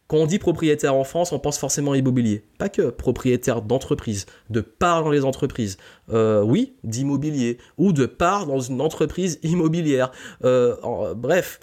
Quand 0.07 0.17
on 0.17 0.27
dit 0.27 0.37
propriétaire 0.37 0.93
en 0.93 1.03
France, 1.03 1.31
on 1.31 1.39
pense 1.39 1.57
forcément 1.57 1.95
immobilier. 1.95 2.45
Pas 2.59 2.69
que 2.69 2.91
propriétaire 2.91 3.63
d'entreprise, 3.63 4.27
de 4.51 4.61
part 4.61 5.03
dans 5.03 5.09
les 5.09 5.25
entreprises. 5.25 5.77
Euh, 6.09 6.43
oui, 6.43 6.75
d'immobilier. 6.83 7.57
Ou 7.79 7.91
de 7.91 8.05
part 8.05 8.45
dans 8.45 8.59
une 8.59 8.81
entreprise 8.81 9.39
immobilière. 9.41 10.11
Euh, 10.43 11.15
bref, 11.15 11.59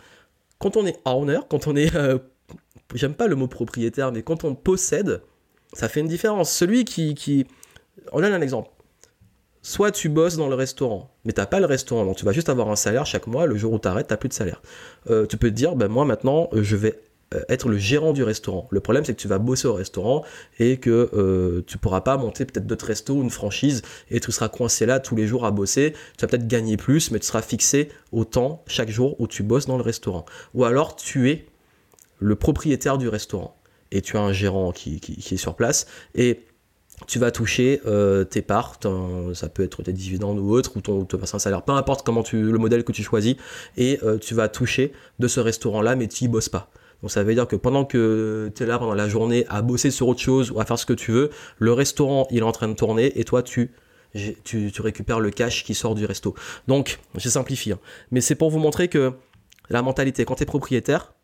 quand 0.58 0.76
on 0.76 0.84
est 0.86 0.98
owner, 1.04 1.38
quand 1.48 1.68
on 1.68 1.76
est... 1.76 1.92
J'aime 2.94 3.14
pas 3.14 3.28
le 3.28 3.36
mot 3.36 3.46
propriétaire, 3.46 4.10
mais 4.10 4.22
quand 4.22 4.42
on 4.42 4.56
possède, 4.56 5.22
ça 5.72 5.88
fait 5.88 6.00
une 6.00 6.08
différence. 6.08 6.50
Celui 6.50 6.84
qui... 6.84 7.46
On 8.10 8.20
donne 8.20 8.32
un 8.32 8.40
exemple 8.40 8.71
soit 9.62 9.90
tu 9.90 10.08
bosses 10.08 10.36
dans 10.36 10.48
le 10.48 10.54
restaurant, 10.54 11.10
mais 11.24 11.32
t'as 11.32 11.46
pas 11.46 11.60
le 11.60 11.66
restaurant, 11.66 12.04
donc 12.04 12.16
tu 12.16 12.24
vas 12.24 12.32
juste 12.32 12.48
avoir 12.48 12.68
un 12.68 12.76
salaire 12.76 13.06
chaque 13.06 13.26
mois, 13.26 13.46
le 13.46 13.56
jour 13.56 13.72
où 13.72 13.78
tu 13.78 13.88
arrêtes, 13.88 14.08
t'as 14.08 14.16
plus 14.16 14.28
de 14.28 14.34
salaire. 14.34 14.60
Euh, 15.10 15.26
tu 15.26 15.36
peux 15.36 15.48
te 15.48 15.54
dire, 15.54 15.76
ben 15.76 15.88
moi 15.88 16.04
maintenant, 16.04 16.48
euh, 16.52 16.62
je 16.62 16.76
vais 16.76 17.00
euh, 17.34 17.42
être 17.48 17.68
le 17.68 17.78
gérant 17.78 18.12
du 18.12 18.22
restaurant. 18.22 18.68
Le 18.70 18.80
problème, 18.80 19.04
c'est 19.04 19.14
que 19.14 19.20
tu 19.20 19.28
vas 19.28 19.38
bosser 19.38 19.68
au 19.68 19.74
restaurant 19.74 20.24
et 20.58 20.78
que 20.78 21.10
euh, 21.14 21.62
tu 21.66 21.78
pourras 21.78 22.00
pas 22.00 22.16
monter 22.16 22.44
peut-être 22.44 22.66
d'autres 22.66 22.86
restos 22.86 23.14
ou 23.14 23.22
une 23.22 23.30
franchise 23.30 23.82
et 24.10 24.20
tu 24.20 24.32
seras 24.32 24.48
coincé 24.48 24.86
là 24.86 25.00
tous 25.00 25.16
les 25.16 25.26
jours 25.26 25.46
à 25.46 25.50
bosser. 25.50 25.94
Tu 26.18 26.22
vas 26.22 26.28
peut-être 26.28 26.46
gagner 26.46 26.76
plus, 26.76 27.10
mais 27.10 27.18
tu 27.18 27.26
seras 27.26 27.42
fixé 27.42 27.88
au 28.10 28.24
temps 28.24 28.62
chaque 28.66 28.90
jour 28.90 29.18
où 29.20 29.26
tu 29.26 29.42
bosses 29.42 29.66
dans 29.66 29.76
le 29.76 29.82
restaurant. 29.82 30.26
Ou 30.54 30.64
alors, 30.64 30.96
tu 30.96 31.30
es 31.30 31.46
le 32.18 32.36
propriétaire 32.36 32.98
du 32.98 33.08
restaurant 33.08 33.56
et 33.90 34.02
tu 34.02 34.16
as 34.16 34.20
un 34.20 34.32
gérant 34.32 34.72
qui, 34.72 35.00
qui 35.00 35.34
est 35.34 35.38
sur 35.38 35.54
place 35.54 35.86
et 36.14 36.40
tu 37.06 37.18
vas 37.18 37.30
toucher 37.30 37.80
euh, 37.86 38.24
tes 38.24 38.42
parts, 38.42 38.78
ça 39.34 39.48
peut 39.48 39.62
être 39.62 39.82
tes 39.82 39.92
dividendes 39.92 40.38
ou 40.38 40.50
autre, 40.50 40.76
ou 40.76 40.80
ton, 40.80 41.04
te 41.04 41.16
un 41.16 41.38
salaire, 41.38 41.62
peu 41.62 41.72
importe 41.72 42.04
comment 42.04 42.22
tu, 42.22 42.42
le 42.42 42.58
modèle 42.58 42.84
que 42.84 42.92
tu 42.92 43.02
choisis, 43.02 43.36
et 43.76 43.98
euh, 44.02 44.18
tu 44.18 44.34
vas 44.34 44.48
toucher 44.48 44.92
de 45.18 45.28
ce 45.28 45.40
restaurant-là, 45.40 45.96
mais 45.96 46.08
tu 46.08 46.24
y 46.24 46.28
bosses 46.28 46.48
pas. 46.48 46.70
Donc 47.02 47.10
ça 47.10 47.22
veut 47.24 47.34
dire 47.34 47.48
que 47.48 47.56
pendant 47.56 47.84
que 47.84 48.50
tu 48.54 48.62
es 48.62 48.66
là 48.66 48.78
pendant 48.78 48.94
la 48.94 49.08
journée 49.08 49.44
à 49.48 49.60
bosser 49.62 49.90
sur 49.90 50.06
autre 50.06 50.20
chose 50.20 50.52
ou 50.52 50.60
à 50.60 50.64
faire 50.64 50.78
ce 50.78 50.86
que 50.86 50.92
tu 50.92 51.10
veux, 51.10 51.30
le 51.58 51.72
restaurant 51.72 52.28
il 52.30 52.38
est 52.38 52.42
en 52.42 52.52
train 52.52 52.68
de 52.68 52.74
tourner 52.74 53.18
et 53.18 53.24
toi 53.24 53.42
tu 53.42 53.72
tu, 54.44 54.70
récupères 54.80 55.20
le 55.20 55.30
cash 55.30 55.64
qui 55.64 55.74
sort 55.74 55.94
du 55.94 56.04
resto. 56.04 56.34
Donc, 56.68 56.98
je 57.16 57.28
simplifie, 57.30 57.72
hein. 57.72 57.78
mais 58.10 58.20
c'est 58.20 58.34
pour 58.34 58.50
vous 58.50 58.58
montrer 58.58 58.88
que 58.88 59.12
la 59.70 59.80
mentalité, 59.80 60.26
quand 60.26 60.34
tu 60.34 60.42
es 60.42 60.46
propriétaire, 60.46 61.14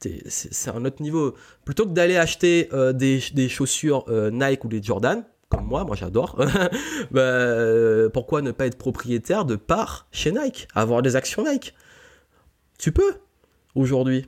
c'est 0.00 0.70
un 0.70 0.84
autre 0.84 1.02
niveau. 1.02 1.34
Plutôt 1.64 1.84
que 1.84 1.92
d'aller 1.92 2.16
acheter 2.16 2.68
euh, 2.72 2.92
des, 2.92 3.48
chaussures 3.48 4.04
euh, 4.08 4.30
Nike 4.30 4.64
ou 4.64 4.68
des 4.68 4.82
Jordan, 4.82 5.24
comme 5.48 5.64
moi, 5.64 5.84
moi 5.84 5.96
j'adore, 5.96 6.36
bah, 7.10 7.20
euh, 7.20 8.08
pourquoi 8.08 8.42
ne 8.42 8.50
pas 8.50 8.66
être 8.66 8.78
propriétaire 8.78 9.44
de 9.44 9.56
parts 9.56 10.06
chez 10.12 10.32
Nike, 10.32 10.68
avoir 10.74 11.02
des 11.02 11.16
actions 11.16 11.44
Nike? 11.44 11.74
Tu 12.78 12.92
peux, 12.92 13.14
aujourd'hui. 13.74 14.26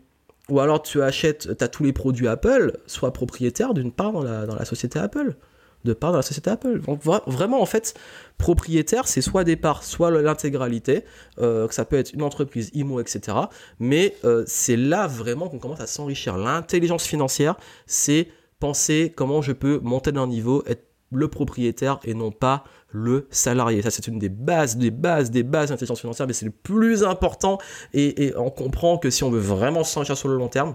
Ou 0.48 0.60
alors 0.60 0.80
tu 0.80 1.02
achètes, 1.02 1.58
tu 1.58 1.64
as 1.64 1.68
tous 1.68 1.84
les 1.84 1.92
produits 1.92 2.26
Apple, 2.26 2.78
sois 2.86 3.12
propriétaire 3.12 3.74
d'une 3.74 3.92
part 3.92 4.12
dans 4.12 4.54
la 4.54 4.64
société 4.64 4.98
Apple 4.98 5.36
de 5.84 5.92
part 5.92 6.12
dans 6.12 6.18
la 6.18 6.22
société 6.22 6.50
Apple. 6.50 6.80
Donc 6.80 7.02
vraiment, 7.02 7.60
en 7.60 7.66
fait, 7.66 7.94
propriétaire, 8.36 9.06
c'est 9.08 9.20
soit 9.20 9.44
des 9.44 9.56
parts, 9.56 9.84
soit 9.84 10.10
l'intégralité, 10.10 11.04
euh, 11.38 11.68
que 11.68 11.74
ça 11.74 11.84
peut 11.84 11.96
être 11.96 12.12
une 12.12 12.22
entreprise, 12.22 12.70
IMO, 12.74 13.00
etc. 13.00 13.36
Mais 13.78 14.16
euh, 14.24 14.44
c'est 14.46 14.76
là 14.76 15.06
vraiment 15.06 15.48
qu'on 15.48 15.58
commence 15.58 15.80
à 15.80 15.86
s'enrichir. 15.86 16.36
L'intelligence 16.36 17.04
financière, 17.04 17.56
c'est 17.86 18.28
penser 18.60 19.12
comment 19.14 19.42
je 19.42 19.52
peux 19.52 19.78
monter 19.82 20.12
d'un 20.12 20.26
niveau, 20.26 20.62
être 20.66 20.84
le 21.10 21.28
propriétaire 21.28 22.00
et 22.04 22.14
non 22.14 22.30
pas 22.30 22.64
le 22.90 23.26
salarié. 23.30 23.82
Ça, 23.82 23.90
c'est 23.90 24.06
une 24.06 24.18
des 24.18 24.28
bases, 24.28 24.76
des 24.76 24.90
bases, 24.90 25.30
des 25.30 25.42
bases 25.42 25.70
d'intelligence 25.70 26.00
financière, 26.00 26.26
mais 26.26 26.32
c'est 26.32 26.46
le 26.46 26.52
plus 26.52 27.04
important. 27.04 27.58
Et, 27.94 28.32
on 28.36 28.50
comprend 28.50 28.98
que 28.98 29.10
si 29.10 29.24
on 29.24 29.30
veut 29.30 29.40
vraiment 29.40 29.84
s'enrichir 29.84 30.16
sur 30.16 30.28
le 30.28 30.36
long 30.36 30.48
terme, 30.48 30.74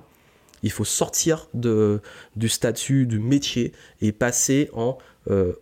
il 0.63 0.71
faut 0.71 0.85
sortir 0.85 1.49
du 1.53 2.49
statut, 2.49 3.05
du 3.05 3.19
métier 3.19 3.73
et 4.01 4.11
passer 4.11 4.69
en 4.73 4.97
euh, 5.29 5.53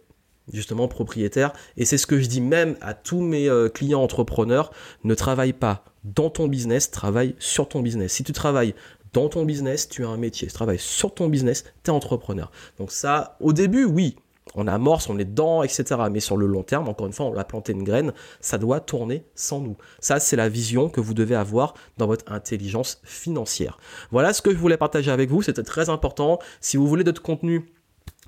justement 0.54 0.88
propriétaire. 0.88 1.54
Et 1.78 1.86
c'est 1.86 1.98
ce 1.98 2.08
que 2.08 2.20
je 2.20 2.28
dis 2.28 2.42
même 2.42 2.78
à 2.82 2.94
tous 2.94 3.22
mes 3.22 3.50
euh, 3.50 3.70
clients 3.70 4.02
entrepreneurs, 4.02 4.72
ne 5.04 5.16
travaille 5.16 5.54
pas 5.54 5.84
dans 6.04 6.30
ton 6.30 6.48
business, 6.48 6.92
travaille 6.92 7.36
sur 7.40 7.68
ton 7.68 7.82
business. 7.82 8.14
Si 8.14 8.24
tu 8.24 8.34
travailles 8.34 8.74
dans 9.14 9.30
ton 9.30 9.46
business, 9.46 9.90
tu 9.90 10.06
as 10.06 10.10
un 10.10 10.18
métier. 10.18 10.48
Si 10.48 10.54
tu 10.54 10.58
travailles 10.58 10.80
sur 10.80 11.14
ton 11.14 11.28
business, 11.28 11.66
tu 11.84 11.92
es 11.92 11.94
entrepreneur. 11.94 12.52
Donc 12.78 12.92
ça, 12.92 13.38
au 13.40 13.54
début, 13.54 13.86
oui, 13.86 14.16
on 14.56 14.68
amorce, 14.68 15.10
on 15.10 15.18
est 15.18 15.26
dedans, 15.26 15.64
etc. 15.64 15.84
Mais 16.12 16.20
sur 16.20 16.38
le 16.38 16.46
long 16.46 16.64
terme, 16.64 16.88
encore 16.88 17.08
une 17.08 17.14
fois, 17.14 17.26
on 17.28 17.38
a 17.38 17.44
planté 17.44 17.72
une 17.72 17.84
graine, 17.84 18.14
ça 18.40 18.58
doit 18.58 18.80
tourner 18.80 19.26
sans 19.36 19.60
nous. 19.60 19.78
Ça, 20.00 20.20
c'est 20.20 20.36
la 20.36 20.50
vision 20.50 20.90
que 20.90 21.02
vous 21.02 21.14
devez 21.14 21.36
avoir 21.36 21.74
dans 21.98 22.08
votre 22.08 22.32
intelligence 22.32 23.02
financière. 23.04 23.78
Voilà 24.12 24.34
ce 24.34 24.42
que 24.42 24.52
je 24.52 24.58
voulais 24.58 24.78
partager 24.78 25.12
avec 25.12 25.30
vous, 25.30 25.42
c'était 25.42 25.64
très 25.64 25.90
important. 25.90 26.40
Si 26.60 26.78
vous 26.78 26.88
voulez 26.88 27.04
d'autres 27.04 27.22
contenus, 27.22 27.64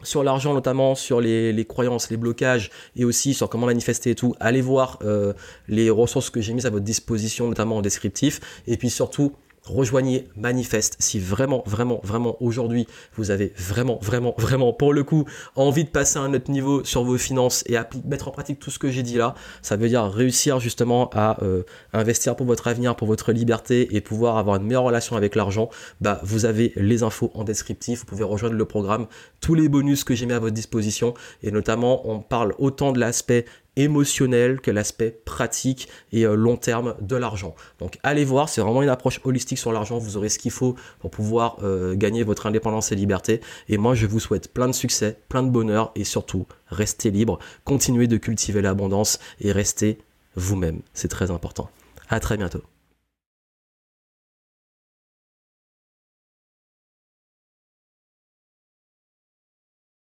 sur 0.01 0.23
l'argent 0.23 0.53
notamment, 0.53 0.95
sur 0.95 1.21
les, 1.21 1.65
croyances, 1.65 2.09
les 2.09 2.17
blocages 2.17 2.71
et 2.95 3.05
aussi 3.05 3.33
sur 3.33 3.49
comment 3.49 3.67
manifester 3.67 4.11
et 4.11 4.15
tout, 4.15 4.35
allez 4.39 4.61
voir 4.61 4.99
euh, 5.03 5.33
les 5.67 5.89
ressources 5.89 6.29
que 6.29 6.41
j'ai 6.41 6.53
mises 6.53 6.65
à 6.65 6.69
votre 6.69 6.83
disposition 6.83 7.47
notamment 7.47 7.77
en 7.77 7.81
descriptif 7.81 8.41
et 8.67 8.75
puis 8.75 8.89
surtout 8.89 9.33
rejoignez 9.65 10.27
Manifeste 10.35 10.95
si 10.99 11.19
vraiment, 11.19 11.63
vraiment, 11.65 11.99
vraiment 12.03 12.37
aujourd'hui 12.41 12.87
vous 13.15 13.31
avez 13.31 13.53
vraiment, 13.57 13.99
vraiment, 14.01 14.35
vraiment 14.37 14.73
pour 14.73 14.93
le 14.93 15.03
coup 15.03 15.25
envie 15.55 15.83
de 15.83 15.89
passer 15.89 16.19
à 16.19 16.21
un 16.21 16.33
autre 16.33 16.51
niveau 16.51 16.83
sur 16.83 17.03
vos 17.03 17.17
finances 17.17 17.63
et 17.67 17.77
mettre 18.05 18.27
en 18.27 18.31
pratique 18.31 18.59
tout 18.59 18.71
ce 18.71 18.79
que 18.79 18.89
j'ai 18.89 19.03
dit 19.03 19.15
là. 19.15 19.35
Ça 19.61 19.75
veut 19.75 19.87
dire 19.87 20.03
réussir 20.05 20.59
justement 20.59 21.09
à 21.13 21.41
euh, 21.43 21.63
investir 21.93 22.35
pour 22.35 22.45
votre 22.45 22.67
avenir, 22.67 22.95
pour 22.95 23.07
votre 23.07 23.31
liberté 23.31 23.95
et 23.95 24.01
pouvoir 24.01 24.37
avoir 24.37 24.57
une 24.57 24.63
meilleure 24.63 24.83
relation 24.83 25.15
avec 25.15 25.35
l'argent. 25.35 25.69
Bah, 26.01 26.19
vous 26.23 26.45
avez 26.45 26.73
les 26.75 27.03
infos 27.03 27.31
en 27.33 27.43
descriptif. 27.43 27.99
Vous 27.99 28.05
pouvez 28.05 28.23
rejoindre 28.23 28.55
le 28.55 28.65
programme, 28.65 29.07
tous 29.39 29.55
les 29.55 29.69
bonus 29.69 30.03
que 30.03 30.15
j'ai 30.15 30.25
mis 30.25 30.33
à 30.33 30.39
votre 30.39 30.53
disposition 30.53 31.13
et 31.41 31.51
notamment 31.51 32.09
on 32.09 32.19
parle 32.19 32.53
autant 32.59 32.91
de 32.91 32.99
l'aspect 32.99 33.45
émotionnel 33.75 34.61
que 34.61 34.71
l'aspect 34.71 35.11
pratique 35.25 35.87
et 36.11 36.25
euh, 36.25 36.35
long 36.35 36.57
terme 36.57 36.95
de 37.01 37.15
l'argent. 37.15 37.55
Donc 37.79 37.99
allez 38.03 38.25
voir, 38.25 38.49
c'est 38.49 38.61
vraiment 38.61 38.81
une 38.81 38.89
approche 38.89 39.19
holistique 39.23 39.57
sur 39.57 39.71
l'argent, 39.71 39.97
vous 39.97 40.17
aurez 40.17 40.29
ce 40.29 40.39
qu'il 40.39 40.51
faut 40.51 40.75
pour 40.99 41.11
pouvoir 41.11 41.57
euh, 41.63 41.95
gagner 41.95 42.23
votre 42.23 42.45
indépendance 42.45 42.91
et 42.91 42.95
liberté. 42.95 43.41
Et 43.69 43.77
moi 43.77 43.95
je 43.95 44.05
vous 44.05 44.19
souhaite 44.19 44.53
plein 44.53 44.67
de 44.67 44.73
succès, 44.73 45.17
plein 45.29 45.43
de 45.43 45.49
bonheur 45.49 45.91
et 45.95 46.03
surtout 46.03 46.45
restez 46.67 47.11
libre, 47.11 47.39
continuez 47.63 48.07
de 48.07 48.17
cultiver 48.17 48.61
l'abondance 48.61 49.19
et 49.41 49.51
restez 49.51 49.99
vous-même, 50.35 50.81
c'est 50.93 51.09
très 51.09 51.31
important. 51.31 51.69
À 52.09 52.19
très 52.19 52.37
bientôt. 52.37 52.63